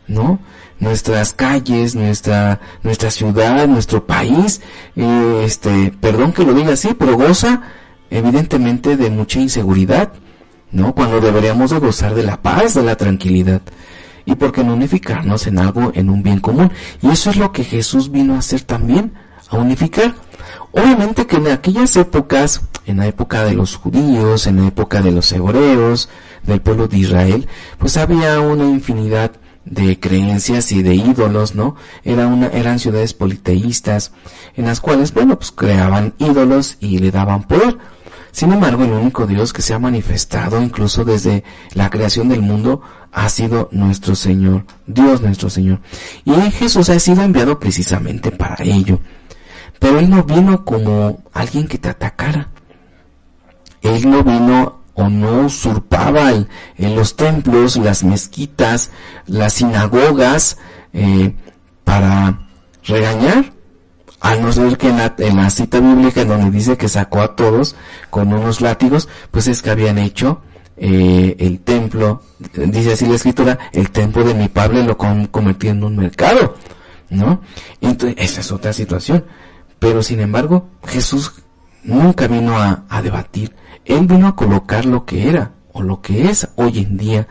¿no? 0.07 0.39
Nuestras 0.79 1.33
calles, 1.33 1.95
nuestra, 1.95 2.59
nuestra 2.83 3.09
ciudad, 3.09 3.67
nuestro 3.67 4.05
país, 4.05 4.61
eh, 4.95 5.43
este, 5.45 5.93
perdón 6.01 6.33
que 6.33 6.43
lo 6.43 6.53
diga 6.53 6.73
así, 6.73 6.93
pero 6.97 7.15
goza 7.15 7.61
evidentemente 8.09 8.95
de 8.95 9.09
mucha 9.09 9.39
inseguridad, 9.39 10.13
¿no? 10.71 10.93
Cuando 10.93 11.19
deberíamos 11.19 11.71
de 11.71 11.79
gozar 11.79 12.13
de 12.13 12.23
la 12.23 12.41
paz, 12.41 12.73
de 12.75 12.83
la 12.83 12.95
tranquilidad. 12.95 13.61
Y 14.25 14.35
por 14.35 14.51
qué 14.51 14.63
no 14.63 14.73
unificarnos 14.73 15.47
en 15.47 15.59
algo, 15.59 15.91
en 15.95 16.09
un 16.09 16.23
bien 16.23 16.39
común. 16.39 16.71
Y 17.01 17.09
eso 17.09 17.29
es 17.29 17.37
lo 17.37 17.51
que 17.51 17.63
Jesús 17.63 18.11
vino 18.11 18.35
a 18.35 18.39
hacer 18.39 18.61
también, 18.61 19.13
a 19.49 19.57
unificar. 19.57 20.15
Obviamente 20.71 21.27
que 21.27 21.37
en 21.37 21.47
aquellas 21.47 21.95
épocas, 21.95 22.61
en 22.85 22.97
la 22.97 23.07
época 23.07 23.43
de 23.43 23.53
los 23.53 23.75
judíos, 23.75 24.47
en 24.47 24.61
la 24.61 24.67
época 24.67 25.01
de 25.01 25.11
los 25.11 25.31
hebreos, 25.31 26.09
del 26.43 26.61
pueblo 26.61 26.87
de 26.87 26.97
Israel, 26.97 27.47
pues 27.77 27.97
había 27.97 28.39
una 28.39 28.65
infinidad 28.65 29.31
de 29.65 29.99
creencias 29.99 30.71
y 30.71 30.83
de 30.83 30.95
ídolos, 30.95 31.55
¿no? 31.55 31.75
Era 32.03 32.27
una, 32.27 32.47
eran 32.47 32.79
ciudades 32.79 33.13
politeístas, 33.13 34.11
en 34.55 34.65
las 34.65 34.81
cuales, 34.81 35.13
bueno, 35.13 35.37
pues 35.37 35.51
creaban 35.51 36.13
ídolos 36.17 36.77
y 36.79 36.99
le 36.99 37.11
daban 37.11 37.43
poder. 37.43 37.77
Sin 38.33 38.51
embargo, 38.51 38.83
el 38.83 38.91
único 38.91 39.27
Dios 39.27 39.53
que 39.53 39.61
se 39.61 39.75
ha 39.75 39.79
manifestado 39.79 40.59
incluso 40.59 41.05
desde 41.05 41.43
la 41.75 41.91
creación 41.91 42.29
del 42.29 42.41
mundo 42.41 42.81
ha 43.11 43.29
sido 43.29 43.69
nuestro 43.71 44.15
Señor, 44.15 44.65
Dios 44.87 45.21
nuestro 45.21 45.51
Señor. 45.51 45.81
Y 46.25 46.31
Jesús 46.49 46.89
ha 46.89 46.99
sido 46.99 47.21
enviado 47.21 47.59
precisamente 47.59 48.31
para 48.31 48.63
ello. 48.63 48.99
Pero 49.77 49.99
Él 49.99 50.09
no 50.09 50.23
vino 50.23 50.65
como 50.65 51.23
alguien 51.31 51.67
que 51.67 51.77
te 51.77 51.89
atacara. 51.89 52.49
Él 53.83 54.09
no 54.09 54.23
vino 54.23 54.81
o 54.95 55.09
no 55.09 55.45
usurpaba 55.45 56.31
en 56.31 56.95
los 56.95 57.15
templos, 57.15 57.77
las 57.77 58.03
mezquitas, 58.03 58.89
las 59.27 59.53
sinagogas 59.53 60.57
eh, 60.91 61.35
para 61.83 62.47
regañar. 62.83 63.53
Al 64.23 64.41
no 64.41 64.53
ser 64.53 64.77
que 64.77 64.87
en 64.87 65.35
la, 65.35 65.49
cita 65.49 65.81
bíblica 65.81 66.23
donde 66.23 66.49
dice 66.49 66.77
que 66.77 66.87
sacó 66.87 67.19
a 67.19 67.35
todos 67.35 67.75
con 68.09 68.31
unos 68.31 68.61
látigos, 68.61 69.09
pues 69.31 69.47
es 69.47 69.61
que 69.61 69.69
habían 69.69 69.97
hecho 69.97 70.41
eh, 70.77 71.35
el 71.39 71.59
templo, 71.59 72.21
dice 72.55 72.93
así 72.93 73.05
la 73.05 73.15
escritura, 73.15 73.59
el 73.73 73.91
templo 73.91 74.23
de 74.23 74.33
mi 74.33 74.47
padre 74.47 74.81
lo 74.81 74.97
convirtió 74.97 75.71
en 75.71 75.83
un 75.83 75.97
mercado, 75.97 76.55
¿no? 77.09 77.41
Entonces, 77.81 78.15
esa 78.17 78.39
es 78.39 78.51
otra 78.53 78.71
situación. 78.71 79.25
Pero 79.77 80.01
sin 80.01 80.21
embargo, 80.21 80.69
Jesús 80.87 81.33
nunca 81.83 82.27
vino 82.27 82.57
a, 82.57 82.85
a 82.87 83.01
debatir, 83.01 83.53
él 83.83 84.07
vino 84.07 84.29
a 84.29 84.37
colocar 84.37 84.85
lo 84.85 85.03
que 85.03 85.27
era 85.27 85.51
o 85.73 85.83
lo 85.83 85.99
que 85.99 86.29
es 86.29 86.47
hoy 86.55 86.79
en 86.79 86.95
día. 86.95 87.27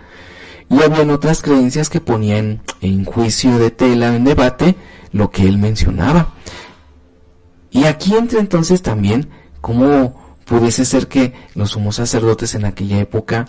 Y 0.68 0.82
habían 0.82 1.08
otras 1.08 1.40
creencias 1.40 1.88
que 1.88 2.02
ponían 2.02 2.60
en 2.82 3.06
juicio 3.06 3.58
de 3.58 3.70
tela, 3.70 4.14
en 4.14 4.24
debate, 4.24 4.76
lo 5.10 5.30
que 5.30 5.44
él 5.44 5.56
mencionaba. 5.56 6.34
Y 7.72 7.84
aquí 7.84 8.14
entra 8.14 8.38
entonces 8.38 8.82
también 8.82 9.30
cómo 9.60 10.36
pudiese 10.44 10.84
ser 10.84 11.08
que 11.08 11.32
los 11.54 11.70
sumos 11.70 11.96
sacerdotes 11.96 12.54
en 12.54 12.66
aquella 12.66 13.00
época, 13.00 13.46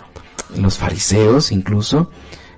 los 0.55 0.77
fariseos 0.77 1.51
incluso, 1.51 2.09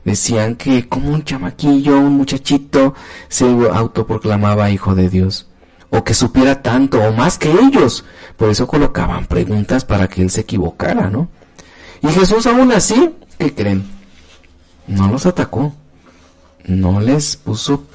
decían 0.03 0.55
que 0.55 0.87
como 0.87 1.09
un 1.09 1.23
chamaquillo, 1.23 1.97
un 1.97 2.13
muchachito, 2.17 2.93
se 3.27 3.45
autoproclamaba 3.45 4.69
hijo 4.69 4.93
de 4.93 5.09
Dios, 5.09 5.47
o 5.89 6.03
que 6.03 6.13
supiera 6.13 6.61
tanto 6.61 7.01
o 7.01 7.11
más 7.11 7.39
que 7.39 7.51
ellos. 7.51 8.05
Por 8.37 8.49
eso 8.49 8.67
colocaban 8.67 9.25
preguntas 9.25 9.83
para 9.83 10.07
que 10.07 10.21
él 10.21 10.29
se 10.29 10.41
equivocara, 10.41 11.09
¿no? 11.09 11.29
Y 12.03 12.07
Jesús 12.09 12.45
aún 12.45 12.71
así, 12.71 13.15
¿qué 13.39 13.55
creen? 13.55 13.83
No 14.85 15.07
los 15.07 15.25
atacó, 15.25 15.73
no 16.65 16.99
les 16.99 17.37
puso 17.37 17.85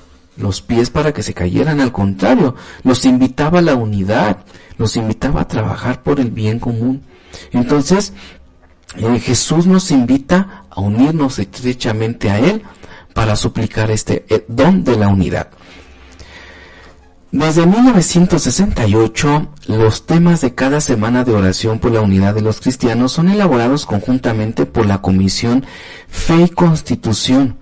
los 0.41 0.63
pies 0.63 0.91
para 0.91 1.13
que 1.13 1.23
se 1.23 1.35
cayeran, 1.35 1.81
al 1.81 1.93
contrario, 1.93 2.55
los 2.83 3.05
invitaba 3.05 3.61
a 3.61 3.63
la 3.63 3.75
unidad, 3.75 4.39
los 4.79 4.97
invitaba 4.97 5.43
a 5.43 5.49
trabajar 5.49 6.03
por 6.03 6.21
el 6.21 6.31
bien 6.31 6.59
común. 6.59 7.03
Entonces, 7.53 8.13
eh, 8.97 9.21
Jesús 9.21 9.67
nos 9.67 9.91
invita 9.91 10.65
a 10.71 10.81
unirnos 10.81 11.39
estrechamente 11.39 12.31
a 12.31 12.41
Él 12.41 12.63
para 13.15 13.37
suplicar 13.37 13.91
este 13.91 14.25
eh, 14.29 14.45
don 14.49 14.83
de 14.85 14.97
la 14.97 15.09
unidad. 15.09 15.51
Desde 17.33 17.65
1968, 17.65 19.49
los 19.69 20.05
temas 20.07 20.41
de 20.41 20.57
cada 20.57 20.81
semana 20.81 21.23
de 21.23 21.33
oración 21.33 21.79
por 21.79 21.93
la 21.93 22.01
unidad 22.01 22.35
de 22.35 22.41
los 22.41 22.61
cristianos 22.61 23.13
son 23.13 23.29
elaborados 23.29 23.87
conjuntamente 23.87 24.67
por 24.67 24.87
la 24.87 25.01
Comisión 25.01 25.65
Fe 26.09 26.43
y 26.43 26.49
Constitución 26.49 27.57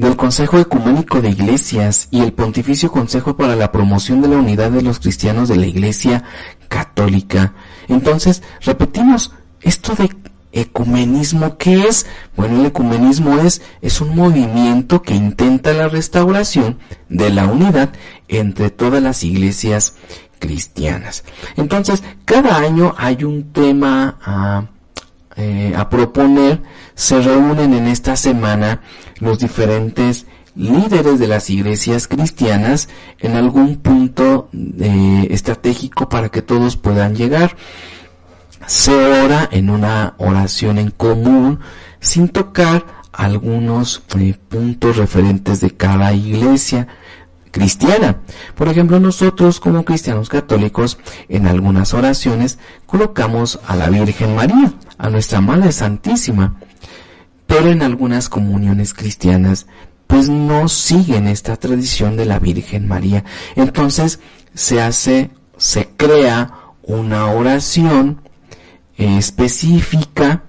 del 0.00 0.16
Consejo 0.16 0.58
Ecuménico 0.58 1.20
de 1.20 1.28
Iglesias 1.28 2.08
y 2.10 2.22
el 2.22 2.32
Pontificio 2.32 2.90
Consejo 2.90 3.36
para 3.36 3.54
la 3.54 3.70
Promoción 3.70 4.22
de 4.22 4.28
la 4.28 4.38
Unidad 4.38 4.70
de 4.70 4.80
los 4.80 4.98
Cristianos 4.98 5.50
de 5.50 5.56
la 5.56 5.66
Iglesia 5.66 6.24
Católica. 6.68 7.52
Entonces, 7.86 8.42
repetimos, 8.62 9.34
esto 9.60 9.94
de 9.94 10.08
ecumenismo, 10.52 11.58
¿qué 11.58 11.82
es? 11.82 12.06
Bueno, 12.34 12.60
el 12.60 12.66
ecumenismo 12.66 13.40
es, 13.40 13.60
es 13.82 14.00
un 14.00 14.16
movimiento 14.16 15.02
que 15.02 15.14
intenta 15.14 15.74
la 15.74 15.88
restauración 15.88 16.78
de 17.10 17.28
la 17.28 17.44
unidad 17.44 17.90
entre 18.28 18.70
todas 18.70 19.02
las 19.02 19.22
iglesias 19.22 19.96
cristianas. 20.38 21.24
Entonces, 21.56 22.02
cada 22.24 22.56
año 22.56 22.94
hay 22.96 23.24
un 23.24 23.52
tema 23.52 24.16
a, 24.22 24.64
eh, 25.36 25.74
a 25.76 25.90
proponer, 25.90 26.62
se 26.94 27.20
reúnen 27.20 27.74
en 27.74 27.86
esta 27.86 28.16
semana 28.16 28.80
los 29.20 29.38
diferentes 29.38 30.26
líderes 30.54 31.18
de 31.18 31.28
las 31.28 31.48
iglesias 31.50 32.08
cristianas 32.08 32.88
en 33.18 33.36
algún 33.36 33.76
punto 33.76 34.48
eh, 34.52 35.28
estratégico 35.30 36.08
para 36.08 36.28
que 36.28 36.42
todos 36.42 36.76
puedan 36.76 37.14
llegar. 37.14 37.56
Se 38.66 38.92
ora 38.92 39.48
en 39.50 39.70
una 39.70 40.14
oración 40.18 40.78
en 40.78 40.90
común 40.90 41.60
sin 42.00 42.28
tocar 42.28 42.84
algunos 43.12 44.02
eh, 44.18 44.34
puntos 44.48 44.96
referentes 44.96 45.60
de 45.60 45.70
cada 45.70 46.12
iglesia 46.12 46.88
cristiana. 47.50 48.18
Por 48.54 48.68
ejemplo, 48.68 49.00
nosotros 49.00 49.60
como 49.60 49.84
cristianos 49.84 50.28
católicos 50.28 50.98
en 51.28 51.46
algunas 51.46 51.94
oraciones 51.94 52.58
colocamos 52.86 53.58
a 53.66 53.76
la 53.76 53.90
Virgen 53.90 54.34
María, 54.34 54.72
a 54.98 55.10
nuestra 55.10 55.40
Madre 55.40 55.72
Santísima, 55.72 56.56
pero 57.50 57.68
en 57.68 57.82
algunas 57.82 58.28
comuniones 58.28 58.94
cristianas 58.94 59.66
pues 60.06 60.28
no 60.28 60.68
siguen 60.68 61.26
esta 61.26 61.56
tradición 61.56 62.16
de 62.16 62.24
la 62.24 62.38
Virgen 62.38 62.86
María. 62.86 63.24
Entonces 63.56 64.20
se 64.54 64.80
hace, 64.80 65.30
se 65.56 65.88
crea 65.96 66.52
una 66.82 67.26
oración 67.26 68.22
específica 68.96 70.44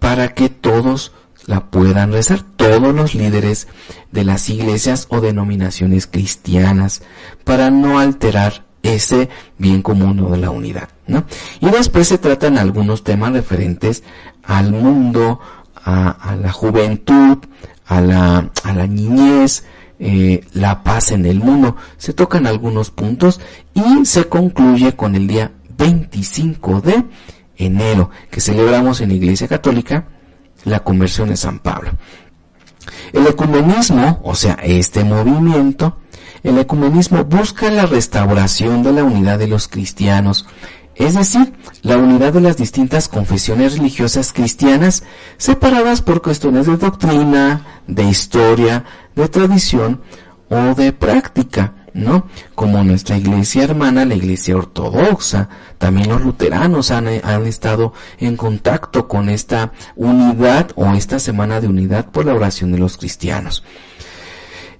para 0.00 0.34
que 0.34 0.48
todos 0.48 1.12
la 1.46 1.70
puedan 1.70 2.10
rezar, 2.10 2.42
todos 2.56 2.92
los 2.92 3.14
líderes 3.14 3.68
de 4.10 4.24
las 4.24 4.48
iglesias 4.50 5.06
o 5.10 5.20
denominaciones 5.20 6.08
cristianas, 6.08 7.02
para 7.44 7.70
no 7.70 8.00
alterar 8.00 8.64
ese 8.82 9.28
bien 9.58 9.80
común 9.80 10.28
de 10.32 10.38
la 10.38 10.50
unidad. 10.50 10.88
¿no? 11.06 11.24
Y 11.60 11.70
después 11.70 12.08
se 12.08 12.18
tratan 12.18 12.58
algunos 12.58 13.04
temas 13.04 13.32
referentes 13.32 14.02
al 14.42 14.72
mundo, 14.72 15.40
a, 15.86 16.36
la 16.40 16.52
juventud, 16.52 17.38
a 17.86 18.00
la, 18.00 18.50
a 18.64 18.72
la 18.72 18.86
niñez, 18.86 19.64
eh, 19.98 20.44
la 20.52 20.82
paz 20.82 21.12
en 21.12 21.24
el 21.26 21.38
mundo. 21.38 21.76
Se 21.96 22.12
tocan 22.12 22.46
algunos 22.46 22.90
puntos 22.90 23.40
y 23.72 24.04
se 24.04 24.24
concluye 24.28 24.94
con 24.96 25.14
el 25.14 25.26
día 25.26 25.52
25 25.78 26.80
de 26.80 27.04
enero, 27.56 28.10
que 28.30 28.40
celebramos 28.40 29.00
en 29.00 29.10
la 29.10 29.14
Iglesia 29.14 29.48
Católica 29.48 30.08
la 30.64 30.80
conversión 30.80 31.28
de 31.28 31.36
San 31.36 31.60
Pablo. 31.60 31.92
El 33.12 33.26
ecumenismo, 33.26 34.20
o 34.24 34.34
sea, 34.34 34.58
este 34.62 35.04
movimiento, 35.04 35.98
el 36.42 36.58
ecumenismo 36.58 37.24
busca 37.24 37.70
la 37.70 37.86
restauración 37.86 38.82
de 38.82 38.92
la 38.92 39.04
unidad 39.04 39.38
de 39.38 39.48
los 39.48 39.68
cristianos, 39.68 40.46
es 40.96 41.14
decir, 41.14 41.52
la 41.82 41.98
unidad 41.98 42.32
de 42.32 42.40
las 42.40 42.56
distintas 42.56 43.08
confesiones 43.08 43.76
religiosas 43.76 44.32
cristianas 44.32 45.02
separadas 45.36 46.00
por 46.00 46.22
cuestiones 46.22 46.66
de 46.66 46.78
doctrina, 46.78 47.82
de 47.86 48.04
historia, 48.04 48.84
de 49.14 49.28
tradición 49.28 50.00
o 50.48 50.74
de 50.74 50.92
práctica, 50.92 51.74
¿no? 51.92 52.26
Como 52.54 52.82
nuestra 52.82 53.18
iglesia 53.18 53.64
hermana, 53.64 54.06
la 54.06 54.14
iglesia 54.14 54.56
ortodoxa, 54.56 55.50
también 55.76 56.08
los 56.08 56.22
luteranos 56.22 56.90
han, 56.90 57.08
han, 57.08 57.46
estado 57.46 57.92
en 58.18 58.36
contacto 58.36 59.06
con 59.06 59.28
esta 59.28 59.72
unidad 59.96 60.70
o 60.76 60.94
esta 60.94 61.18
semana 61.18 61.60
de 61.60 61.68
unidad 61.68 62.06
por 62.06 62.24
la 62.24 62.34
oración 62.34 62.72
de 62.72 62.78
los 62.78 62.96
cristianos. 62.96 63.64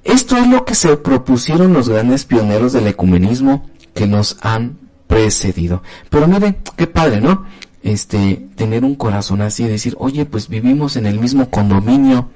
Esto 0.02 0.38
es 0.38 0.46
lo 0.46 0.64
que 0.64 0.74
se 0.74 0.96
propusieron 0.96 1.74
los 1.74 1.90
grandes 1.90 2.24
pioneros 2.24 2.72
del 2.72 2.86
ecumenismo 2.86 3.68
que 3.92 4.06
nos 4.06 4.38
han 4.40 4.85
precedido. 5.06 5.82
Pero 6.10 6.26
miren, 6.26 6.58
qué 6.76 6.86
padre, 6.86 7.20
¿no? 7.20 7.44
Este, 7.82 8.48
tener 8.56 8.84
un 8.84 8.96
corazón 8.96 9.42
así, 9.42 9.64
decir, 9.64 9.94
oye, 9.98 10.24
pues 10.24 10.48
vivimos 10.48 10.96
en 10.96 11.06
el 11.06 11.20
mismo 11.20 11.50
condominio, 11.50 12.30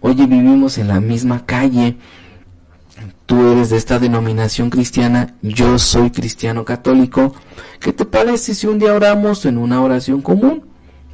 oye, 0.00 0.26
vivimos 0.26 0.78
en 0.78 0.88
la 0.88 1.00
misma 1.00 1.44
calle, 1.44 1.98
tú 3.26 3.52
eres 3.52 3.70
de 3.70 3.76
esta 3.76 3.98
denominación 3.98 4.70
cristiana, 4.70 5.34
yo 5.42 5.78
soy 5.78 6.10
cristiano 6.10 6.64
católico, 6.64 7.34
¿qué 7.80 7.92
te 7.92 8.06
parece 8.06 8.54
si 8.54 8.66
un 8.66 8.78
día 8.78 8.94
oramos 8.94 9.44
en 9.44 9.58
una 9.58 9.82
oración 9.82 10.22
común? 10.22 10.64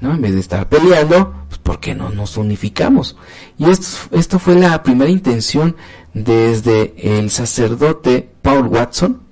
¿No? 0.01 0.13
En 0.15 0.21
vez 0.21 0.35
de 0.35 0.41
estar 0.41 0.69
peleando, 0.69 1.33
pues 1.49 1.59
¿por 1.61 1.79
qué 1.81 1.95
no 1.95 2.11
nos 2.11 2.37
unificamos? 2.37 3.17
Y 3.57 3.71
esto, 3.71 3.87
esto 4.11 4.39
fue 4.39 4.57
la 4.57 4.83
primera 4.83 5.11
intención 5.11 5.77
desde 6.13 6.95
el 7.19 7.31
sacerdote 7.31 8.29
Paul 8.43 8.67
Watson, 8.67 9.23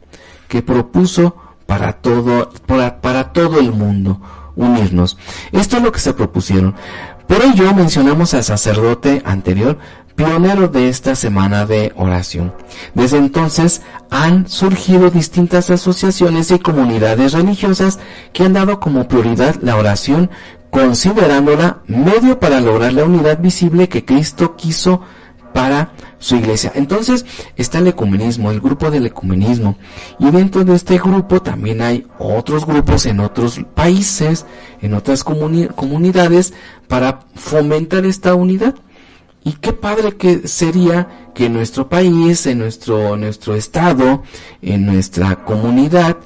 que 0.48 0.62
propuso 0.62 1.36
para 1.70 1.92
todo, 1.92 2.50
para, 2.66 3.00
para 3.00 3.32
todo 3.32 3.60
el 3.60 3.70
mundo 3.70 4.20
unirnos. 4.56 5.16
Esto 5.52 5.76
es 5.76 5.82
lo 5.84 5.92
que 5.92 6.00
se 6.00 6.12
propusieron. 6.12 6.74
Por 7.28 7.42
ello 7.42 7.72
mencionamos 7.72 8.34
al 8.34 8.42
sacerdote 8.42 9.22
anterior, 9.24 9.78
pionero 10.16 10.66
de 10.66 10.88
esta 10.88 11.14
semana 11.14 11.66
de 11.66 11.92
oración. 11.94 12.52
Desde 12.94 13.18
entonces 13.18 13.82
han 14.10 14.48
surgido 14.48 15.10
distintas 15.10 15.70
asociaciones 15.70 16.50
y 16.50 16.58
comunidades 16.58 17.34
religiosas 17.34 18.00
que 18.32 18.42
han 18.42 18.54
dado 18.54 18.80
como 18.80 19.06
prioridad 19.06 19.54
la 19.62 19.76
oración, 19.76 20.28
considerándola 20.70 21.82
medio 21.86 22.40
para 22.40 22.60
lograr 22.60 22.94
la 22.94 23.04
unidad 23.04 23.38
visible 23.38 23.88
que 23.88 24.04
Cristo 24.04 24.56
quiso 24.56 25.02
para 25.52 25.92
su 26.18 26.36
iglesia. 26.36 26.72
Entonces 26.74 27.24
está 27.56 27.78
el 27.78 27.88
ecumenismo, 27.88 28.50
el 28.50 28.60
grupo 28.60 28.90
del 28.90 29.06
ecumenismo. 29.06 29.76
Y 30.18 30.30
dentro 30.30 30.64
de 30.64 30.74
este 30.74 30.98
grupo 30.98 31.42
también 31.42 31.82
hay 31.82 32.06
otros 32.18 32.66
grupos 32.66 33.06
en 33.06 33.20
otros 33.20 33.60
países, 33.74 34.46
en 34.80 34.94
otras 34.94 35.24
comunidades, 35.24 36.52
para 36.88 37.20
fomentar 37.34 38.04
esta 38.04 38.34
unidad. 38.34 38.74
Y 39.42 39.52
qué 39.54 39.72
padre 39.72 40.16
que 40.16 40.46
sería 40.46 41.30
que 41.34 41.46
en 41.46 41.54
nuestro 41.54 41.88
país, 41.88 42.46
en 42.46 42.58
nuestro, 42.58 43.16
nuestro 43.16 43.54
estado, 43.54 44.22
en 44.60 44.84
nuestra 44.84 45.44
comunidad, 45.44 46.18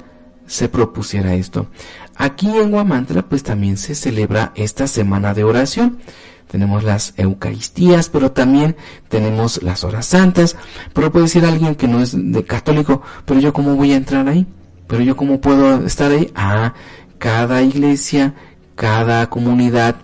se 0.45 0.69
propusiera 0.69 1.33
esto. 1.33 1.67
Aquí 2.15 2.47
en 2.47 2.71
Guamantra 2.71 3.23
pues 3.23 3.43
también 3.43 3.77
se 3.77 3.95
celebra 3.95 4.51
esta 4.55 4.87
semana 4.87 5.33
de 5.33 5.43
oración 5.43 5.99
tenemos 6.49 6.83
las 6.83 7.13
Eucaristías, 7.17 8.09
pero 8.09 8.31
también 8.31 8.75
tenemos 9.09 9.61
las 9.63 9.83
horas 9.83 10.05
santas. 10.05 10.55
Pero 10.93 11.11
puede 11.11 11.25
decir 11.25 11.45
alguien 11.45 11.75
que 11.75 11.87
no 11.87 12.01
es 12.01 12.13
de 12.15 12.43
católico, 12.43 13.01
pero 13.25 13.39
yo 13.39 13.53
cómo 13.53 13.75
voy 13.75 13.93
a 13.93 13.97
entrar 13.97 14.27
ahí? 14.27 14.45
Pero 14.87 15.01
yo 15.01 15.15
cómo 15.15 15.41
puedo 15.41 15.85
estar 15.85 16.11
ahí? 16.11 16.31
Ah, 16.35 16.73
cada 17.17 17.61
iglesia, 17.61 18.35
cada 18.75 19.29
comunidad, 19.29 19.95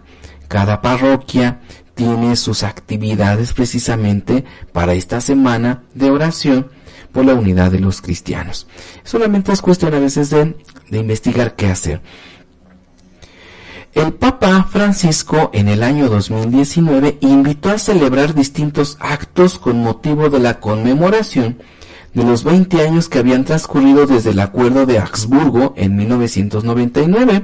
cada 0.48 0.82
parroquia 0.82 1.60
tiene 1.96 2.36
sus 2.36 2.64
actividades 2.64 3.54
precisamente 3.54 4.44
para 4.72 4.94
esta 4.94 5.22
semana 5.22 5.84
de 5.94 6.10
oración 6.10 6.72
por 7.12 7.26
la 7.26 7.36
unidad 7.36 7.72
de 7.72 7.80
los 7.80 8.02
cristianos. 8.02 8.68
Solamente 9.04 9.52
es 9.52 9.62
cuestión 9.62 9.94
a 9.94 10.00
veces 10.00 10.30
de, 10.30 10.56
de 10.90 10.98
investigar 10.98 11.56
qué 11.56 11.68
hacer. 11.68 12.02
El 13.94 14.14
Papa 14.14 14.68
Francisco 14.70 15.50
en 15.54 15.68
el 15.68 15.84
año 15.84 16.08
2019 16.08 17.18
invitó 17.20 17.72
a 17.72 17.78
celebrar 17.78 18.34
distintos 18.34 18.98
actos 19.02 19.60
con 19.60 19.84
motivo 19.84 20.30
de 20.30 20.40
la 20.40 20.62
conmemoración 20.62 21.58
de 22.14 22.24
los 22.24 22.46
20 22.46 22.82
años 22.82 23.10
que 23.10 23.20
habían 23.20 23.44
transcurrido 23.44 24.06
desde 24.06 24.32
el 24.32 24.40
Acuerdo 24.40 24.86
de 24.86 25.00
Augsburgo 25.00 25.74
en 25.76 25.98
1999. 25.98 27.44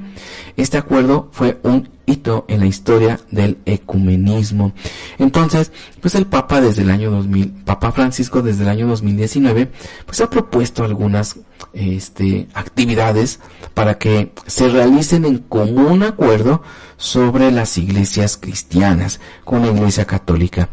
Este 0.55 0.77
acuerdo 0.77 1.27
fue 1.31 1.59
un 1.63 1.89
hito 2.05 2.45
en 2.47 2.61
la 2.61 2.65
historia 2.65 3.19
del 3.29 3.57
ecumenismo. 3.65 4.71
Entonces, 5.19 5.73
pues 5.99 6.15
el 6.15 6.27
Papa 6.27 6.61
desde 6.61 6.83
el 6.83 6.89
año 6.89 7.11
2000, 7.11 7.63
Papa 7.65 7.91
Francisco 7.91 8.41
desde 8.41 8.63
el 8.63 8.69
año 8.69 8.87
2019, 8.87 9.69
pues 10.05 10.21
ha 10.21 10.29
propuesto 10.29 10.85
algunas 10.85 11.35
este, 11.73 12.47
actividades 12.53 13.39
para 13.73 13.97
que 13.97 14.33
se 14.45 14.69
realicen 14.69 15.25
en 15.25 15.39
común 15.39 16.03
acuerdo 16.03 16.61
sobre 16.97 17.51
las 17.51 17.77
iglesias 17.77 18.37
cristianas 18.37 19.19
con 19.43 19.61
la 19.61 19.71
iglesia 19.71 20.05
católica. 20.05 20.69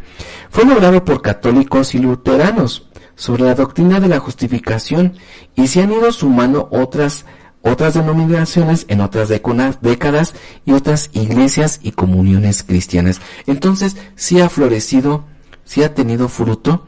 Fue 0.50 0.64
logrado 0.64 1.04
por 1.04 1.22
católicos 1.22 1.94
y 1.94 1.98
luteranos 1.98 2.88
sobre 3.14 3.44
la 3.44 3.54
doctrina 3.54 4.00
de 4.00 4.08
la 4.08 4.18
justificación 4.18 5.14
y 5.54 5.68
se 5.68 5.82
han 5.82 5.92
ido 5.92 6.10
sumando 6.12 6.68
otras 6.70 7.26
otras 7.66 7.94
denominaciones 7.94 8.84
en 8.88 9.00
otras 9.00 9.30
décadas 9.30 10.34
y 10.66 10.72
otras 10.72 11.08
iglesias 11.14 11.80
y 11.82 11.92
comuniones 11.92 12.62
cristianas. 12.62 13.22
Entonces, 13.46 13.96
sí 14.16 14.38
ha 14.42 14.50
florecido, 14.50 15.24
sí 15.64 15.82
ha 15.82 15.94
tenido 15.94 16.28
fruto 16.28 16.86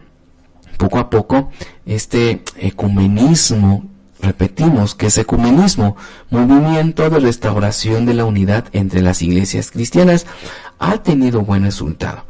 poco 0.77 0.99
a 0.99 1.11
poco 1.11 1.51
este 1.85 2.43
ecumenismo, 2.57 3.85
repetimos 4.21 4.95
que 4.95 5.07
es 5.07 5.19
ecumenismo, 5.19 5.97
movimiento 6.31 7.09
de 7.11 7.21
restauración 7.21 8.07
de 8.07 8.15
la 8.15 8.25
unidad 8.25 8.67
entre 8.73 9.03
las 9.03 9.23
iglesias 9.23 9.71
cristianas, 9.71 10.27
ha 10.79 11.03
tenido 11.03 11.43
buen 11.43 11.65
resultado. 11.65 12.25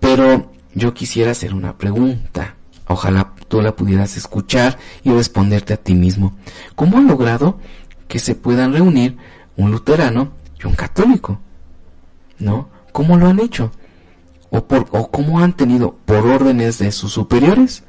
Pero 0.00 0.52
yo 0.74 0.94
quisiera 0.94 1.30
hacer 1.32 1.54
una 1.54 1.76
pregunta. 1.76 2.54
Ojalá 2.88 3.32
tú 3.48 3.60
la 3.62 3.74
pudieras 3.74 4.16
escuchar 4.16 4.78
y 5.02 5.10
responderte 5.10 5.74
a 5.74 5.76
ti 5.76 5.94
mismo. 5.94 6.36
¿Cómo 6.74 6.98
han 6.98 7.08
logrado 7.08 7.58
que 8.06 8.18
se 8.18 8.34
puedan 8.34 8.72
reunir 8.72 9.16
un 9.56 9.72
luterano 9.72 10.32
y 10.62 10.66
un 10.66 10.74
católico? 10.74 11.40
¿No? 12.38 12.68
¿Cómo 12.92 13.16
lo 13.16 13.26
han 13.26 13.40
hecho? 13.40 13.72
¿O, 14.56 14.66
por, 14.66 14.86
o 14.92 15.10
cómo 15.10 15.40
han 15.40 15.54
tenido? 15.54 15.96
¿Por 16.04 16.26
órdenes 16.26 16.78
de 16.78 16.92
sus 16.92 17.12
superiores? 17.12 17.84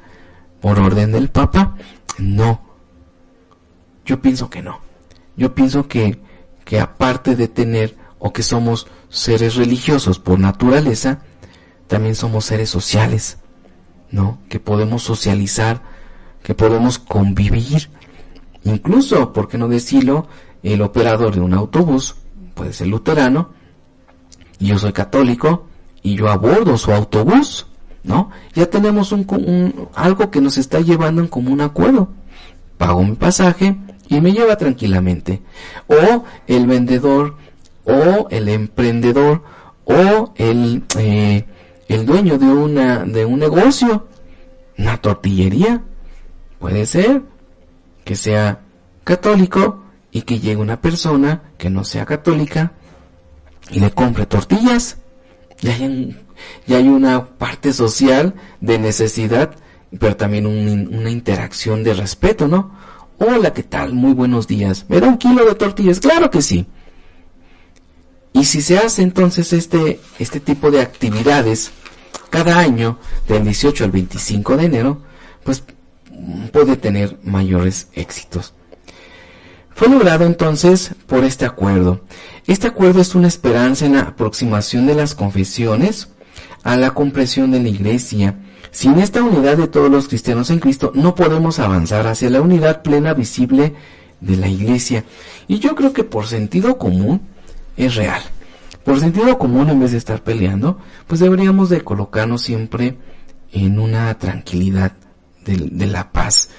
¿Por 0.60 0.78
orden 0.78 1.12
del 1.12 1.28
Papa? 1.30 1.76
No. 2.18 2.60
Yo 4.04 4.20
pienso 4.20 4.50
que 4.50 4.62
no. 4.62 4.80
Yo 5.36 5.54
pienso 5.54 5.88
que, 5.88 6.20
que 6.64 6.80
aparte 6.80 7.36
de 7.36 7.48
tener 7.48 7.96
o 8.18 8.32
que 8.32 8.42
somos 8.42 8.86
seres 9.08 9.54
religiosos 9.56 10.18
por 10.18 10.38
naturaleza, 10.38 11.20
también 11.86 12.14
somos 12.14 12.44
seres 12.44 12.68
sociales 12.68 13.38
¿no? 14.10 14.38
Que 14.48 14.60
podemos 14.60 15.02
socializar, 15.02 15.82
que 16.42 16.54
podemos 16.54 16.98
convivir. 16.98 17.90
Incluso, 18.64 19.32
¿por 19.32 19.48
qué 19.48 19.58
no 19.58 19.68
decirlo? 19.68 20.28
El 20.62 20.82
operador 20.82 21.34
de 21.34 21.40
un 21.40 21.54
autobús 21.54 22.16
puede 22.54 22.72
ser 22.72 22.88
luterano, 22.88 23.50
yo 24.58 24.78
soy 24.78 24.92
católico, 24.92 25.67
y 26.08 26.16
yo 26.16 26.28
abordo 26.28 26.78
su 26.78 26.92
autobús, 26.92 27.66
¿no? 28.02 28.30
Ya 28.54 28.66
tenemos 28.66 29.12
un, 29.12 29.88
algo 29.94 30.30
que 30.30 30.40
nos 30.40 30.56
está 30.56 30.80
llevando 30.80 31.20
en 31.20 31.28
común 31.28 31.60
acuerdo. 31.60 32.08
Pago 32.76 33.02
mi 33.02 33.16
pasaje 33.16 33.76
y 34.08 34.20
me 34.20 34.32
lleva 34.32 34.56
tranquilamente. 34.56 35.42
O 35.86 36.24
el 36.46 36.66
vendedor, 36.66 37.36
o 37.84 38.28
el 38.30 38.48
emprendedor, 38.48 39.42
o 39.84 40.32
el... 40.36 40.84
Eh, 40.96 41.44
el 41.88 42.04
dueño 42.04 42.38
de, 42.38 42.46
una, 42.46 43.04
de 43.04 43.24
un 43.24 43.40
negocio, 43.40 44.06
una 44.76 44.98
tortillería. 44.98 45.82
Puede 46.58 46.86
ser 46.86 47.22
que 48.04 48.14
sea 48.14 48.60
católico 49.04 49.82
y 50.12 50.22
que 50.22 50.38
llegue 50.38 50.56
una 50.56 50.80
persona 50.80 51.42
que 51.56 51.70
no 51.70 51.84
sea 51.84 52.04
católica 52.04 52.72
y 53.70 53.80
le 53.80 53.90
compre 53.90 54.26
tortillas. 54.26 54.98
Ya 55.60 55.74
hay, 55.74 56.16
hay 56.68 56.88
una 56.88 57.26
parte 57.26 57.72
social 57.72 58.34
de 58.60 58.78
necesidad, 58.78 59.56
pero 59.98 60.16
también 60.16 60.46
una 60.46 61.10
interacción 61.10 61.82
de 61.82 61.94
respeto, 61.94 62.46
¿no? 62.46 62.76
Hola, 63.18 63.52
¿qué 63.52 63.64
tal? 63.64 63.94
Muy 63.94 64.12
buenos 64.12 64.46
días. 64.46 64.86
¿Me 64.88 65.00
da 65.00 65.08
un 65.08 65.18
kilo 65.18 65.44
de 65.44 65.54
tortillas? 65.56 65.98
Claro 65.98 66.30
que 66.30 66.42
sí. 66.42 66.66
Y 68.32 68.44
si 68.44 68.62
se 68.62 68.78
hace 68.78 69.02
entonces 69.02 69.52
este, 69.52 70.00
este 70.20 70.38
tipo 70.38 70.70
de 70.70 70.80
actividades 70.80 71.72
cada 72.30 72.58
año, 72.58 72.98
del 73.26 73.42
18 73.42 73.84
al 73.84 73.90
25 73.90 74.56
de 74.56 74.64
enero, 74.64 75.02
pues 75.42 75.64
puede 76.52 76.76
tener 76.76 77.18
mayores 77.24 77.88
éxitos. 77.94 78.54
Fue 79.78 79.88
logrado 79.88 80.26
entonces 80.26 80.90
por 81.06 81.22
este 81.22 81.44
acuerdo. 81.44 82.00
Este 82.48 82.66
acuerdo 82.66 83.00
es 83.00 83.14
una 83.14 83.28
esperanza 83.28 83.86
en 83.86 83.92
la 83.92 84.00
aproximación 84.00 84.88
de 84.88 84.96
las 84.96 85.14
confesiones 85.14 86.08
a 86.64 86.76
la 86.76 86.90
comprensión 86.90 87.52
de 87.52 87.62
la 87.62 87.68
Iglesia. 87.68 88.40
Sin 88.72 88.98
esta 88.98 89.22
unidad 89.22 89.56
de 89.56 89.68
todos 89.68 89.88
los 89.88 90.08
cristianos 90.08 90.50
en 90.50 90.58
Cristo, 90.58 90.90
no 90.96 91.14
podemos 91.14 91.60
avanzar 91.60 92.08
hacia 92.08 92.28
la 92.28 92.40
unidad 92.40 92.82
plena 92.82 93.14
visible 93.14 93.74
de 94.20 94.36
la 94.36 94.48
Iglesia. 94.48 95.04
Y 95.46 95.60
yo 95.60 95.76
creo 95.76 95.92
que 95.92 96.02
por 96.02 96.26
sentido 96.26 96.76
común 96.76 97.20
es 97.76 97.94
real. 97.94 98.22
Por 98.82 98.98
sentido 98.98 99.38
común, 99.38 99.70
en 99.70 99.78
vez 99.78 99.92
de 99.92 99.98
estar 99.98 100.24
peleando, 100.24 100.80
pues 101.06 101.20
deberíamos 101.20 101.68
de 101.68 101.82
colocarnos 101.82 102.42
siempre 102.42 102.98
en 103.52 103.78
una 103.78 104.18
tranquilidad 104.18 104.94
de, 105.44 105.86
la 105.86 106.10
paz. 106.10 106.50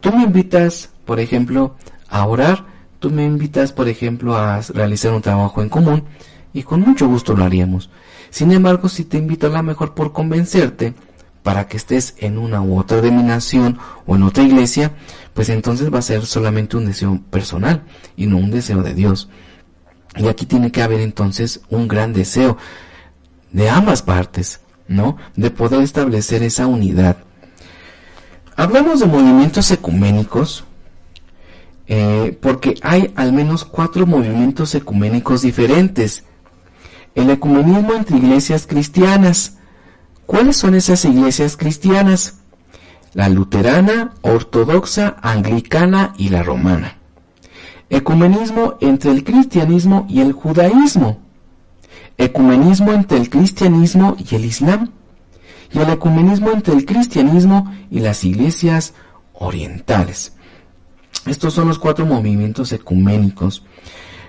Tú 0.00 0.10
me 0.10 0.22
invitas, 0.22 0.88
por 1.04 1.20
ejemplo, 1.20 1.76
a 2.12 2.26
orar, 2.26 2.66
tú 3.00 3.10
me 3.10 3.24
invitas, 3.24 3.72
por 3.72 3.88
ejemplo, 3.88 4.36
a 4.36 4.60
realizar 4.60 5.12
un 5.14 5.22
trabajo 5.22 5.62
en 5.62 5.70
común 5.70 6.04
y 6.52 6.62
con 6.62 6.82
mucho 6.82 7.08
gusto 7.08 7.34
lo 7.34 7.42
haríamos. 7.42 7.90
Sin 8.28 8.52
embargo, 8.52 8.88
si 8.90 9.04
te 9.04 9.16
invito 9.16 9.46
a 9.46 9.50
la 9.50 9.62
mejor 9.62 9.94
por 9.94 10.12
convencerte 10.12 10.92
para 11.42 11.66
que 11.66 11.78
estés 11.78 12.14
en 12.18 12.36
una 12.36 12.60
u 12.60 12.78
otra 12.78 13.00
denominación 13.00 13.78
o 14.06 14.14
en 14.14 14.24
otra 14.24 14.44
iglesia, 14.44 14.92
pues 15.32 15.48
entonces 15.48 15.92
va 15.92 16.00
a 16.00 16.02
ser 16.02 16.26
solamente 16.26 16.76
un 16.76 16.84
deseo 16.84 17.18
personal 17.30 17.82
y 18.14 18.26
no 18.26 18.36
un 18.36 18.50
deseo 18.50 18.82
de 18.82 18.92
Dios. 18.92 19.30
Y 20.16 20.28
aquí 20.28 20.44
tiene 20.44 20.70
que 20.70 20.82
haber 20.82 21.00
entonces 21.00 21.62
un 21.70 21.88
gran 21.88 22.12
deseo 22.12 22.58
de 23.52 23.70
ambas 23.70 24.02
partes, 24.02 24.60
¿no? 24.86 25.16
De 25.34 25.50
poder 25.50 25.80
establecer 25.80 26.42
esa 26.42 26.66
unidad. 26.66 27.16
Hablamos 28.54 29.00
de 29.00 29.06
movimientos 29.06 29.70
ecuménicos 29.70 30.64
eh, 31.94 32.38
porque 32.40 32.76
hay 32.80 33.12
al 33.16 33.34
menos 33.34 33.66
cuatro 33.66 34.06
movimientos 34.06 34.74
ecuménicos 34.74 35.42
diferentes. 35.42 36.24
El 37.14 37.28
ecumenismo 37.28 37.92
entre 37.92 38.16
iglesias 38.16 38.66
cristianas. 38.66 39.58
¿Cuáles 40.24 40.56
son 40.56 40.74
esas 40.74 41.04
iglesias 41.04 41.58
cristianas? 41.58 42.38
La 43.12 43.28
luterana, 43.28 44.14
ortodoxa, 44.22 45.16
anglicana 45.20 46.14
y 46.16 46.30
la 46.30 46.42
romana. 46.42 46.96
Ecumenismo 47.90 48.78
entre 48.80 49.10
el 49.10 49.22
cristianismo 49.22 50.06
y 50.08 50.22
el 50.22 50.32
judaísmo. 50.32 51.18
Ecumenismo 52.16 52.94
entre 52.94 53.18
el 53.18 53.28
cristianismo 53.28 54.16
y 54.16 54.34
el 54.34 54.46
islam. 54.46 54.92
Y 55.70 55.78
el 55.78 55.90
ecumenismo 55.90 56.52
entre 56.52 56.72
el 56.72 56.86
cristianismo 56.86 57.70
y 57.90 58.00
las 58.00 58.24
iglesias 58.24 58.94
orientales. 59.34 60.32
Estos 61.26 61.54
son 61.54 61.68
los 61.68 61.78
cuatro 61.78 62.04
movimientos 62.06 62.72
ecuménicos. 62.72 63.64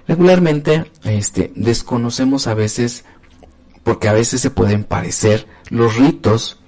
Regularmente 0.08 0.92
este, 1.04 1.52
desconocemos 1.56 2.48
a 2.48 2.54
veces, 2.54 3.06
porque 3.84 4.10
a 4.10 4.14
veces 4.14 4.42
se 4.42 4.50
pueden 4.50 4.84
parecer, 4.84 5.48
los 5.70 5.96
ritos, 5.96 6.60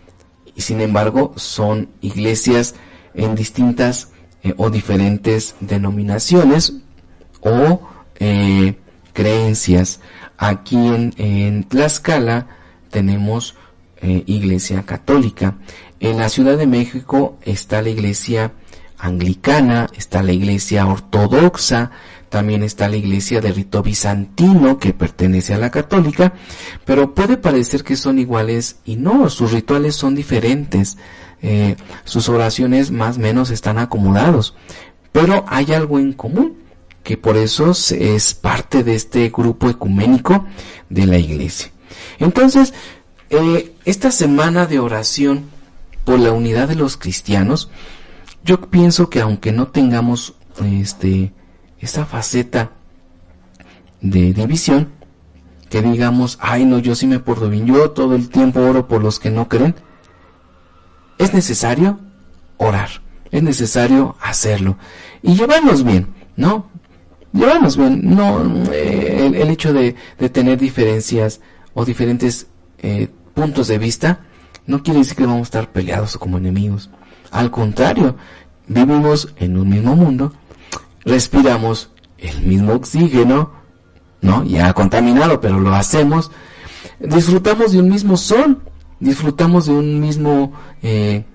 y 0.55 0.61
sin 0.61 0.81
embargo 0.81 1.33
son 1.35 1.89
iglesias 2.01 2.75
en 3.13 3.35
distintas 3.35 4.11
eh, 4.43 4.53
o 4.57 4.69
diferentes 4.69 5.55
denominaciones 5.59 6.73
o 7.41 7.81
eh, 8.19 8.75
creencias. 9.13 9.99
Aquí 10.37 10.77
en, 10.77 11.63
Tlaxcala 11.63 12.47
tenemos 12.89 13.55
eh, 14.01 14.23
iglesia 14.25 14.83
católica. 14.83 15.55
En 15.99 16.17
la 16.17 16.29
Ciudad 16.29 16.57
de 16.57 16.67
México 16.67 17.37
está 17.41 17.81
la 17.81 17.89
iglesia 17.89 18.53
anglicana, 18.97 19.87
está 19.95 20.23
la 20.23 20.31
iglesia 20.31 20.85
ortodoxa, 20.87 21.91
también 22.29 22.63
está 22.63 22.89
la 22.89 22.97
iglesia 22.97 23.39
de 23.41 23.51
rito 23.51 23.81
bizantino 23.81 24.77
que 24.77 24.93
pertenece 24.93 25.53
a 25.53 25.57
la 25.57 25.71
católica, 25.71 26.33
pero 26.83 27.13
puede 27.13 27.37
parecer 27.37 27.83
que 27.83 27.95
son 27.95 28.19
iguales 28.19 28.77
y 28.85 28.95
no, 28.95 29.29
sus 29.29 29.51
rituales 29.51 29.95
son 29.95 30.15
diferentes, 30.15 30.97
eh, 31.41 31.75
sus 32.03 32.27
oraciones 32.29 32.91
más 32.91 33.17
o 33.17 33.21
menos 33.21 33.51
están 33.51 33.77
acomodados, 33.77 34.55
pero 35.11 35.45
hay 35.47 35.73
algo 35.73 35.99
en 35.99 36.13
común 36.13 36.57
que 37.03 37.17
por 37.17 37.37
eso 37.37 37.71
es 37.71 38.33
parte 38.33 38.83
de 38.83 38.95
este 38.95 39.29
grupo 39.29 39.69
ecuménico 39.69 40.45
de 40.89 41.05
la 41.05 41.19
iglesia. 41.19 41.69
Entonces, 42.19 42.73
eh, 43.29 43.73
esta 43.85 44.11
semana 44.11 44.65
de 44.65 44.79
oración 44.79 45.45
por 46.03 46.19
la 46.19 46.31
unidad 46.31 46.67
de 46.67 46.75
los 46.75 46.97
cristianos, 46.97 47.69
yo 48.45 48.61
pienso 48.61 49.09
que 49.09 49.19
aunque 49.19 49.51
no 49.51 49.67
tengamos 49.67 50.35
este 50.63 51.33
esa 51.79 52.05
faceta 52.05 52.71
de 53.99 54.31
división, 54.33 54.89
que 55.69 55.81
digamos, 55.81 56.37
ay 56.41 56.63
no, 56.63 56.79
yo 56.79 56.95
sí 56.95 57.07
me 57.07 57.19
porto 57.19 57.49
bien, 57.49 57.65
yo 57.65 57.91
todo 57.91 58.15
el 58.15 58.29
tiempo 58.29 58.61
oro 58.61 58.87
por 58.87 59.03
los 59.03 59.19
que 59.19 59.31
no 59.31 59.49
creen, 59.49 59.75
es 61.17 61.33
necesario 61.33 61.99
orar, 62.57 63.01
es 63.31 63.43
necesario 63.43 64.15
hacerlo 64.21 64.77
y 65.21 65.35
llevarnos 65.35 65.83
bien, 65.83 66.07
¿no? 66.37 66.69
llevamos 67.35 67.77
bien. 67.77 68.01
No, 68.03 68.63
eh, 68.71 69.31
el, 69.35 69.49
hecho 69.49 69.73
de, 69.73 69.95
tener 70.31 70.57
diferencias 70.57 71.41
o 71.73 71.85
diferentes 71.85 72.47
eh, 72.79 73.09
puntos 73.33 73.67
de 73.67 73.77
vista 73.77 74.21
no 74.65 74.81
quiere 74.81 74.99
decir 74.99 75.15
que 75.15 75.25
vamos 75.25 75.41
a 75.41 75.43
estar 75.43 75.71
peleados 75.71 76.15
o 76.15 76.19
como 76.19 76.37
enemigos. 76.37 76.89
Al 77.35 77.51
contrario, 77.51 78.15
vivimos 78.65 79.33
en 79.35 79.57
un 79.57 79.67
mismo 79.67 79.93
mundo, 79.93 80.31
respiramos 81.03 81.89
el 82.17 82.43
mismo 82.43 82.71
oxígeno, 82.71 83.51
¿no? 84.21 84.45
Ya 84.45 84.71
contaminado, 84.71 85.41
pero 85.41 85.59
lo 85.59 85.75
hacemos. 85.75 86.31
Disfrutamos 86.97 87.73
de 87.73 87.81
un 87.81 87.89
mismo 87.89 88.15
sol, 88.15 88.61
disfrutamos 89.01 89.65
de 89.65 89.73
un 89.73 89.99
mismo, 89.99 90.53
eh, 90.81 91.25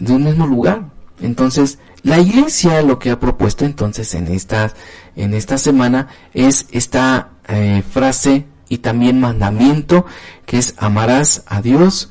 de 0.00 0.12
un 0.14 0.24
mismo 0.24 0.46
lugar. 0.46 0.84
Entonces, 1.20 1.78
la 2.02 2.18
iglesia 2.18 2.80
lo 2.80 2.98
que 2.98 3.10
ha 3.10 3.20
propuesto 3.20 3.66
entonces 3.66 4.14
en 4.14 4.28
esta, 4.28 4.72
en 5.14 5.34
esta 5.34 5.58
semana 5.58 6.08
es 6.32 6.68
esta 6.72 7.32
eh, 7.48 7.82
frase 7.86 8.46
y 8.70 8.78
también 8.78 9.20
mandamiento 9.20 10.06
que 10.46 10.56
es 10.56 10.74
amarás 10.78 11.42
a 11.44 11.60
Dios 11.60 12.10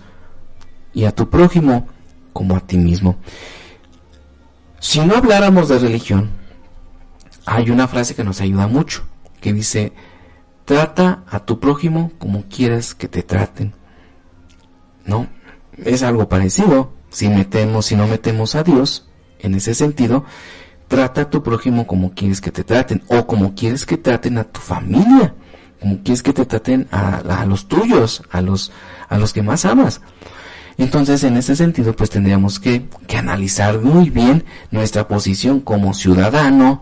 y 0.94 1.06
a 1.06 1.16
tu 1.16 1.32
prójimo 1.32 1.88
como 2.34 2.56
a 2.56 2.62
ti 2.62 2.78
mismo. 2.78 3.18
Si 4.80 5.00
no 5.00 5.16
habláramos 5.16 5.70
de 5.70 5.80
religión, 5.80 6.30
hay 7.46 7.70
una 7.70 7.88
frase 7.88 8.16
que 8.16 8.24
nos 8.24 8.42
ayuda 8.42 8.68
mucho, 8.68 9.04
que 9.40 9.54
dice, 9.54 9.94
trata 10.66 11.24
a 11.30 11.46
tu 11.46 11.60
prójimo 11.60 12.12
como 12.18 12.44
quieras 12.44 12.96
que 12.96 13.08
te 13.08 13.24
traten. 13.24 13.74
¿No? 15.06 15.28
Es 15.78 16.04
algo 16.04 16.30
parecido. 16.30 16.94
Si 17.10 17.28
metemos, 17.28 17.88
si 17.88 17.96
no 17.96 18.08
metemos 18.08 18.56
a 18.56 18.64
Dios, 18.64 19.08
en 19.40 19.56
ese 19.56 19.74
sentido, 19.74 20.24
trata 20.88 21.22
a 21.22 21.30
tu 21.30 21.44
prójimo 21.44 21.88
como 21.88 22.14
quieres 22.14 22.42
que 22.42 22.52
te 22.52 22.64
traten 22.64 23.04
o 23.08 23.26
como 23.28 23.54
quieres 23.56 23.86
que 23.86 23.98
traten 23.98 24.38
a 24.38 24.44
tu 24.44 24.60
familia, 24.60 25.36
como 25.80 26.02
quieres 26.04 26.24
que 26.24 26.34
te 26.34 26.46
traten 26.46 26.88
a, 26.92 27.46
los 27.46 27.68
tuyos, 27.68 28.24
a 28.32 28.42
los, 28.42 28.72
a 29.10 29.18
los 29.18 29.34
que 29.34 29.42
más 29.42 29.66
amas. 29.66 30.02
Entonces, 30.78 31.24
en 31.24 31.38
ese 31.38 31.56
sentido, 31.56 31.96
pues 31.96 32.10
tendríamos 32.10 32.60
que, 32.60 32.86
que 33.08 33.18
analizar 33.18 33.80
muy 33.80 34.10
bien 34.10 34.44
nuestra 34.72 35.08
posición 35.08 35.60
como 35.60 35.94
ciudadano, 35.94 36.82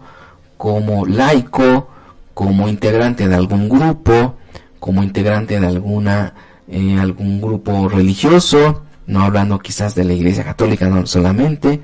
como 0.58 1.06
laico, 1.06 1.89
como 2.34 2.67
integrante 2.67 3.28
de 3.28 3.36
algún 3.36 3.67
grupo, 3.67 4.36
como 4.80 5.04
integrante 5.04 5.60
de 5.60 5.67
alguna, 5.67 6.34
eh, 6.67 6.97
algún 6.99 7.41
grupo 7.41 7.89
religioso, 7.89 8.84
no 9.08 9.23
hablando 9.23 9.60
quizás 9.60 9.95
de 9.95 10.06
la 10.06 10.13
Iglesia 10.13 10.43
Católica 10.43 10.88
no 10.88 11.06
solamente, 11.06 11.82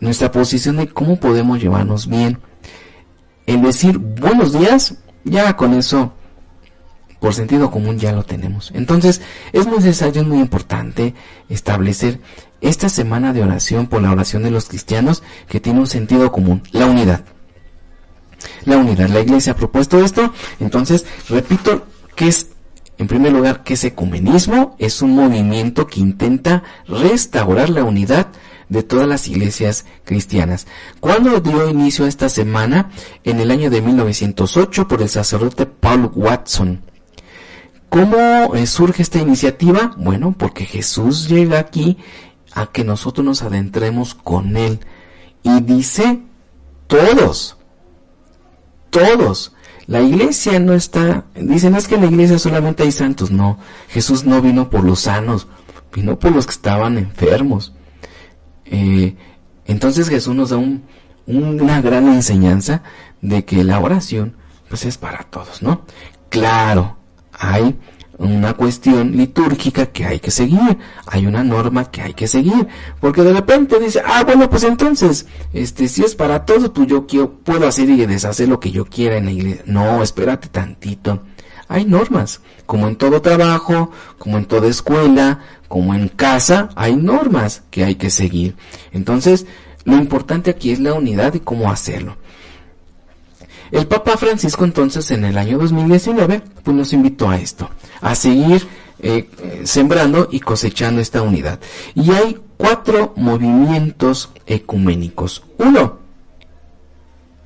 nuestra 0.00 0.30
posición 0.30 0.76
de 0.76 0.88
cómo 0.88 1.16
podemos 1.20 1.62
llevarnos 1.62 2.08
bien. 2.08 2.38
El 3.46 3.62
decir 3.62 3.98
buenos 3.98 4.52
días, 4.52 4.96
ya 5.24 5.54
con 5.56 5.74
eso, 5.74 6.12
por 7.24 7.32
sentido 7.32 7.70
común, 7.70 7.98
ya 7.98 8.12
lo 8.12 8.22
tenemos. 8.22 8.70
Entonces, 8.74 9.22
es 9.54 9.66
necesario, 9.66 10.20
es 10.20 10.28
muy 10.28 10.40
importante 10.40 11.14
establecer 11.48 12.20
esta 12.60 12.90
semana 12.90 13.32
de 13.32 13.42
oración 13.42 13.86
por 13.86 14.02
la 14.02 14.12
oración 14.12 14.42
de 14.42 14.50
los 14.50 14.68
cristianos 14.68 15.22
que 15.48 15.58
tiene 15.58 15.80
un 15.80 15.86
sentido 15.86 16.30
común, 16.30 16.62
la 16.72 16.84
unidad. 16.84 17.24
La 18.66 18.76
unidad. 18.76 19.08
La 19.08 19.20
iglesia 19.20 19.54
ha 19.54 19.56
propuesto 19.56 20.04
esto. 20.04 20.34
Entonces, 20.60 21.06
repito, 21.30 21.86
que 22.14 22.28
es 22.28 22.48
en 22.98 23.06
primer 23.06 23.32
lugar, 23.32 23.64
que 23.64 23.72
ese 23.72 23.86
ecumenismo 23.86 24.76
es 24.78 25.00
un 25.00 25.12
movimiento 25.12 25.86
que 25.86 26.00
intenta 26.00 26.62
restaurar 26.86 27.70
la 27.70 27.84
unidad 27.84 28.26
de 28.68 28.82
todas 28.82 29.08
las 29.08 29.28
iglesias 29.28 29.86
cristianas. 30.04 30.66
¿Cuándo 31.00 31.40
dio 31.40 31.70
inicio 31.70 32.04
a 32.04 32.08
esta 32.08 32.28
semana? 32.28 32.90
En 33.24 33.40
el 33.40 33.50
año 33.50 33.70
de 33.70 33.80
1908 33.80 34.86
por 34.86 35.00
el 35.00 35.08
sacerdote 35.08 35.64
Paul 35.64 36.10
Watson. 36.14 36.82
¿Cómo 37.88 38.54
eh, 38.54 38.66
surge 38.66 39.02
esta 39.02 39.18
iniciativa? 39.18 39.92
Bueno, 39.96 40.34
porque 40.36 40.64
Jesús 40.64 41.28
llega 41.28 41.58
aquí 41.58 41.98
a 42.52 42.66
que 42.66 42.84
nosotros 42.84 43.24
nos 43.24 43.42
adentremos 43.42 44.14
con 44.14 44.56
Él. 44.56 44.80
Y 45.42 45.60
dice, 45.60 46.22
todos, 46.86 47.56
todos. 48.90 49.52
La 49.86 50.00
iglesia 50.00 50.58
no 50.60 50.72
está, 50.72 51.26
dicen 51.34 51.74
es 51.74 51.88
que 51.88 51.96
en 51.96 52.00
la 52.02 52.06
iglesia 52.06 52.38
solamente 52.38 52.84
hay 52.84 52.92
santos. 52.92 53.30
No, 53.30 53.58
Jesús 53.88 54.24
no 54.24 54.40
vino 54.40 54.70
por 54.70 54.82
los 54.82 55.00
sanos, 55.00 55.46
vino 55.92 56.18
por 56.18 56.32
los 56.32 56.46
que 56.46 56.52
estaban 56.52 56.96
enfermos. 56.96 57.74
Eh, 58.64 59.14
entonces 59.66 60.08
Jesús 60.08 60.34
nos 60.34 60.50
da 60.50 60.58
una 61.26 61.80
gran 61.82 62.08
enseñanza 62.08 62.82
de 63.20 63.44
que 63.44 63.62
la 63.62 63.78
oración 63.80 64.36
pues 64.68 64.86
es 64.86 64.96
para 64.96 65.24
todos, 65.24 65.62
¿no? 65.62 65.82
Claro, 66.30 66.96
hay 67.38 67.76
una 68.18 68.54
cuestión 68.54 69.12
litúrgica 69.16 69.86
que 69.86 70.04
hay 70.04 70.20
que 70.20 70.30
seguir, 70.30 70.78
hay 71.06 71.26
una 71.26 71.42
norma 71.42 71.90
que 71.90 72.02
hay 72.02 72.14
que 72.14 72.28
seguir, 72.28 72.68
porque 73.00 73.22
de 73.22 73.32
repente 73.32 73.80
dice, 73.80 74.02
ah, 74.04 74.22
bueno, 74.24 74.48
pues 74.48 74.64
entonces, 74.64 75.26
este, 75.52 75.88
si 75.88 76.04
es 76.04 76.14
para 76.14 76.44
todo, 76.44 76.72
pues 76.72 76.86
yo 76.88 77.06
quiero, 77.06 77.32
puedo 77.32 77.66
hacer 77.66 77.88
y 77.90 78.06
deshacer 78.06 78.48
lo 78.48 78.60
que 78.60 78.70
yo 78.70 78.84
quiera 78.84 79.16
en 79.16 79.24
la 79.26 79.32
iglesia. 79.32 79.62
No, 79.66 80.02
espérate 80.02 80.48
tantito. 80.48 81.22
Hay 81.66 81.86
normas, 81.86 82.40
como 82.66 82.88
en 82.88 82.96
todo 82.96 83.22
trabajo, 83.22 83.90
como 84.18 84.38
en 84.38 84.44
toda 84.44 84.68
escuela, 84.68 85.40
como 85.66 85.94
en 85.94 86.08
casa, 86.08 86.68
hay 86.76 86.94
normas 86.94 87.62
que 87.70 87.84
hay 87.84 87.94
que 87.96 88.10
seguir. 88.10 88.54
Entonces, 88.92 89.46
lo 89.84 89.96
importante 89.96 90.50
aquí 90.50 90.70
es 90.70 90.80
la 90.80 90.94
unidad 90.94 91.34
y 91.34 91.40
cómo 91.40 91.70
hacerlo. 91.70 92.16
El 93.74 93.88
Papa 93.88 94.16
Francisco 94.16 94.64
entonces 94.64 95.10
en 95.10 95.24
el 95.24 95.36
año 95.36 95.58
2019 95.58 96.42
pues 96.62 96.76
nos 96.76 96.92
invitó 96.92 97.28
a 97.28 97.38
esto, 97.38 97.68
a 98.00 98.14
seguir 98.14 98.68
eh, 99.00 99.28
sembrando 99.64 100.28
y 100.30 100.38
cosechando 100.38 101.00
esta 101.00 101.22
unidad. 101.22 101.58
Y 101.96 102.12
hay 102.12 102.38
cuatro 102.56 103.14
movimientos 103.16 104.30
ecuménicos. 104.46 105.42
Uno, 105.58 105.98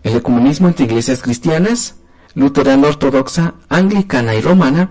el 0.03 0.17
ecumenismo 0.17 0.69
entre 0.69 0.85
iglesias 0.85 1.23
cristianas, 1.23 1.97
luterana 2.35 2.89
ortodoxa, 2.89 3.55
anglicana 3.71 4.35
y 4.35 4.43
romana. 4.43 4.91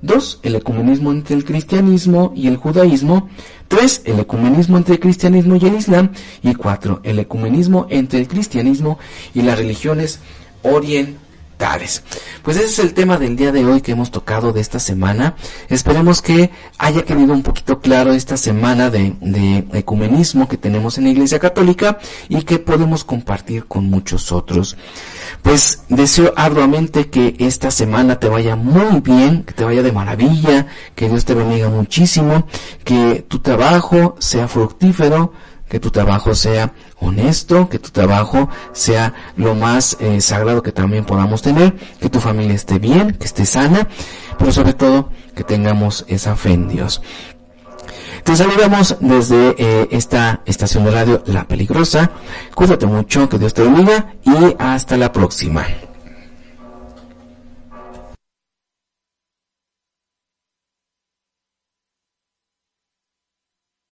Dos, 0.00 0.40
el 0.42 0.54
ecumenismo 0.54 1.12
entre 1.12 1.36
el 1.36 1.44
cristianismo 1.44 2.32
y 2.34 2.48
el 2.48 2.56
judaísmo. 2.56 3.28
Tres, 3.68 4.00
el 4.06 4.18
ecumenismo 4.18 4.78
entre 4.78 4.94
el 4.94 5.00
cristianismo 5.00 5.56
y 5.56 5.66
el 5.66 5.74
islam. 5.74 6.12
Y 6.42 6.54
cuatro, 6.54 7.00
el 7.02 7.18
ecumenismo 7.18 7.86
entre 7.90 8.18
el 8.20 8.28
cristianismo 8.28 8.98
y 9.34 9.42
las 9.42 9.58
religiones 9.58 10.20
orientales. 10.62 12.02
Pues 12.42 12.56
ese 12.56 12.66
es 12.66 12.78
el 12.78 12.94
tema 12.94 13.18
del 13.18 13.36
día 13.36 13.52
de 13.52 13.66
hoy 13.66 13.82
que 13.82 13.92
hemos 13.92 14.10
tocado 14.10 14.52
de 14.52 14.62
esta 14.62 14.78
semana. 14.78 15.34
Esperemos 15.68 16.22
que 16.22 16.50
haya 16.78 17.04
quedado 17.04 17.34
un 17.34 17.42
poquito 17.42 17.80
claro 17.80 18.12
esta 18.12 18.38
semana 18.38 18.88
de, 18.88 19.14
de, 19.20 19.66
ecumenismo 19.74 20.48
que 20.48 20.56
tenemos 20.56 20.96
en 20.96 21.04
la 21.04 21.10
Iglesia 21.10 21.38
Católica 21.38 21.98
y 22.30 22.42
que 22.42 22.58
podemos 22.58 23.04
compartir 23.04 23.66
con 23.66 23.90
muchos 23.90 24.32
otros. 24.32 24.78
Pues 25.42 25.82
deseo 25.90 26.32
arduamente 26.34 27.10
que 27.10 27.36
esta 27.38 27.70
semana 27.70 28.18
te 28.18 28.28
vaya 28.28 28.56
muy 28.56 29.00
bien, 29.00 29.42
que 29.42 29.52
te 29.52 29.64
vaya 29.64 29.82
de 29.82 29.92
maravilla, 29.92 30.66
que 30.94 31.10
Dios 31.10 31.26
te 31.26 31.34
bendiga 31.34 31.68
muchísimo, 31.68 32.46
que 32.84 33.24
tu 33.28 33.40
trabajo 33.40 34.16
sea 34.18 34.48
fructífero, 34.48 35.32
que 35.70 35.78
tu 35.78 35.90
trabajo 35.90 36.34
sea 36.34 36.72
honesto, 36.98 37.68
que 37.68 37.78
tu 37.78 37.90
trabajo 37.90 38.50
sea 38.72 39.14
lo 39.36 39.54
más 39.54 39.96
eh, 40.00 40.20
sagrado 40.20 40.62
que 40.62 40.72
también 40.72 41.04
podamos 41.04 41.42
tener, 41.42 41.74
que 42.00 42.10
tu 42.10 42.18
familia 42.18 42.54
esté 42.54 42.80
bien, 42.80 43.14
que 43.14 43.24
esté 43.24 43.46
sana, 43.46 43.88
pero 44.36 44.50
sobre 44.50 44.74
todo 44.74 45.10
que 45.34 45.44
tengamos 45.44 46.04
esa 46.08 46.34
fe 46.34 46.52
en 46.52 46.68
Dios. 46.68 47.00
Te 48.24 48.36
saludamos 48.36 48.96
desde 49.00 49.54
eh, 49.58 49.88
esta 49.92 50.42
estación 50.44 50.84
de 50.84 50.90
radio 50.90 51.22
La 51.26 51.44
Peligrosa. 51.44 52.10
Cuídate 52.54 52.86
mucho, 52.86 53.28
que 53.28 53.38
Dios 53.38 53.54
te 53.54 53.62
bendiga 53.62 54.14
y 54.24 54.56
hasta 54.58 54.96
la 54.96 55.12
próxima. 55.12 55.64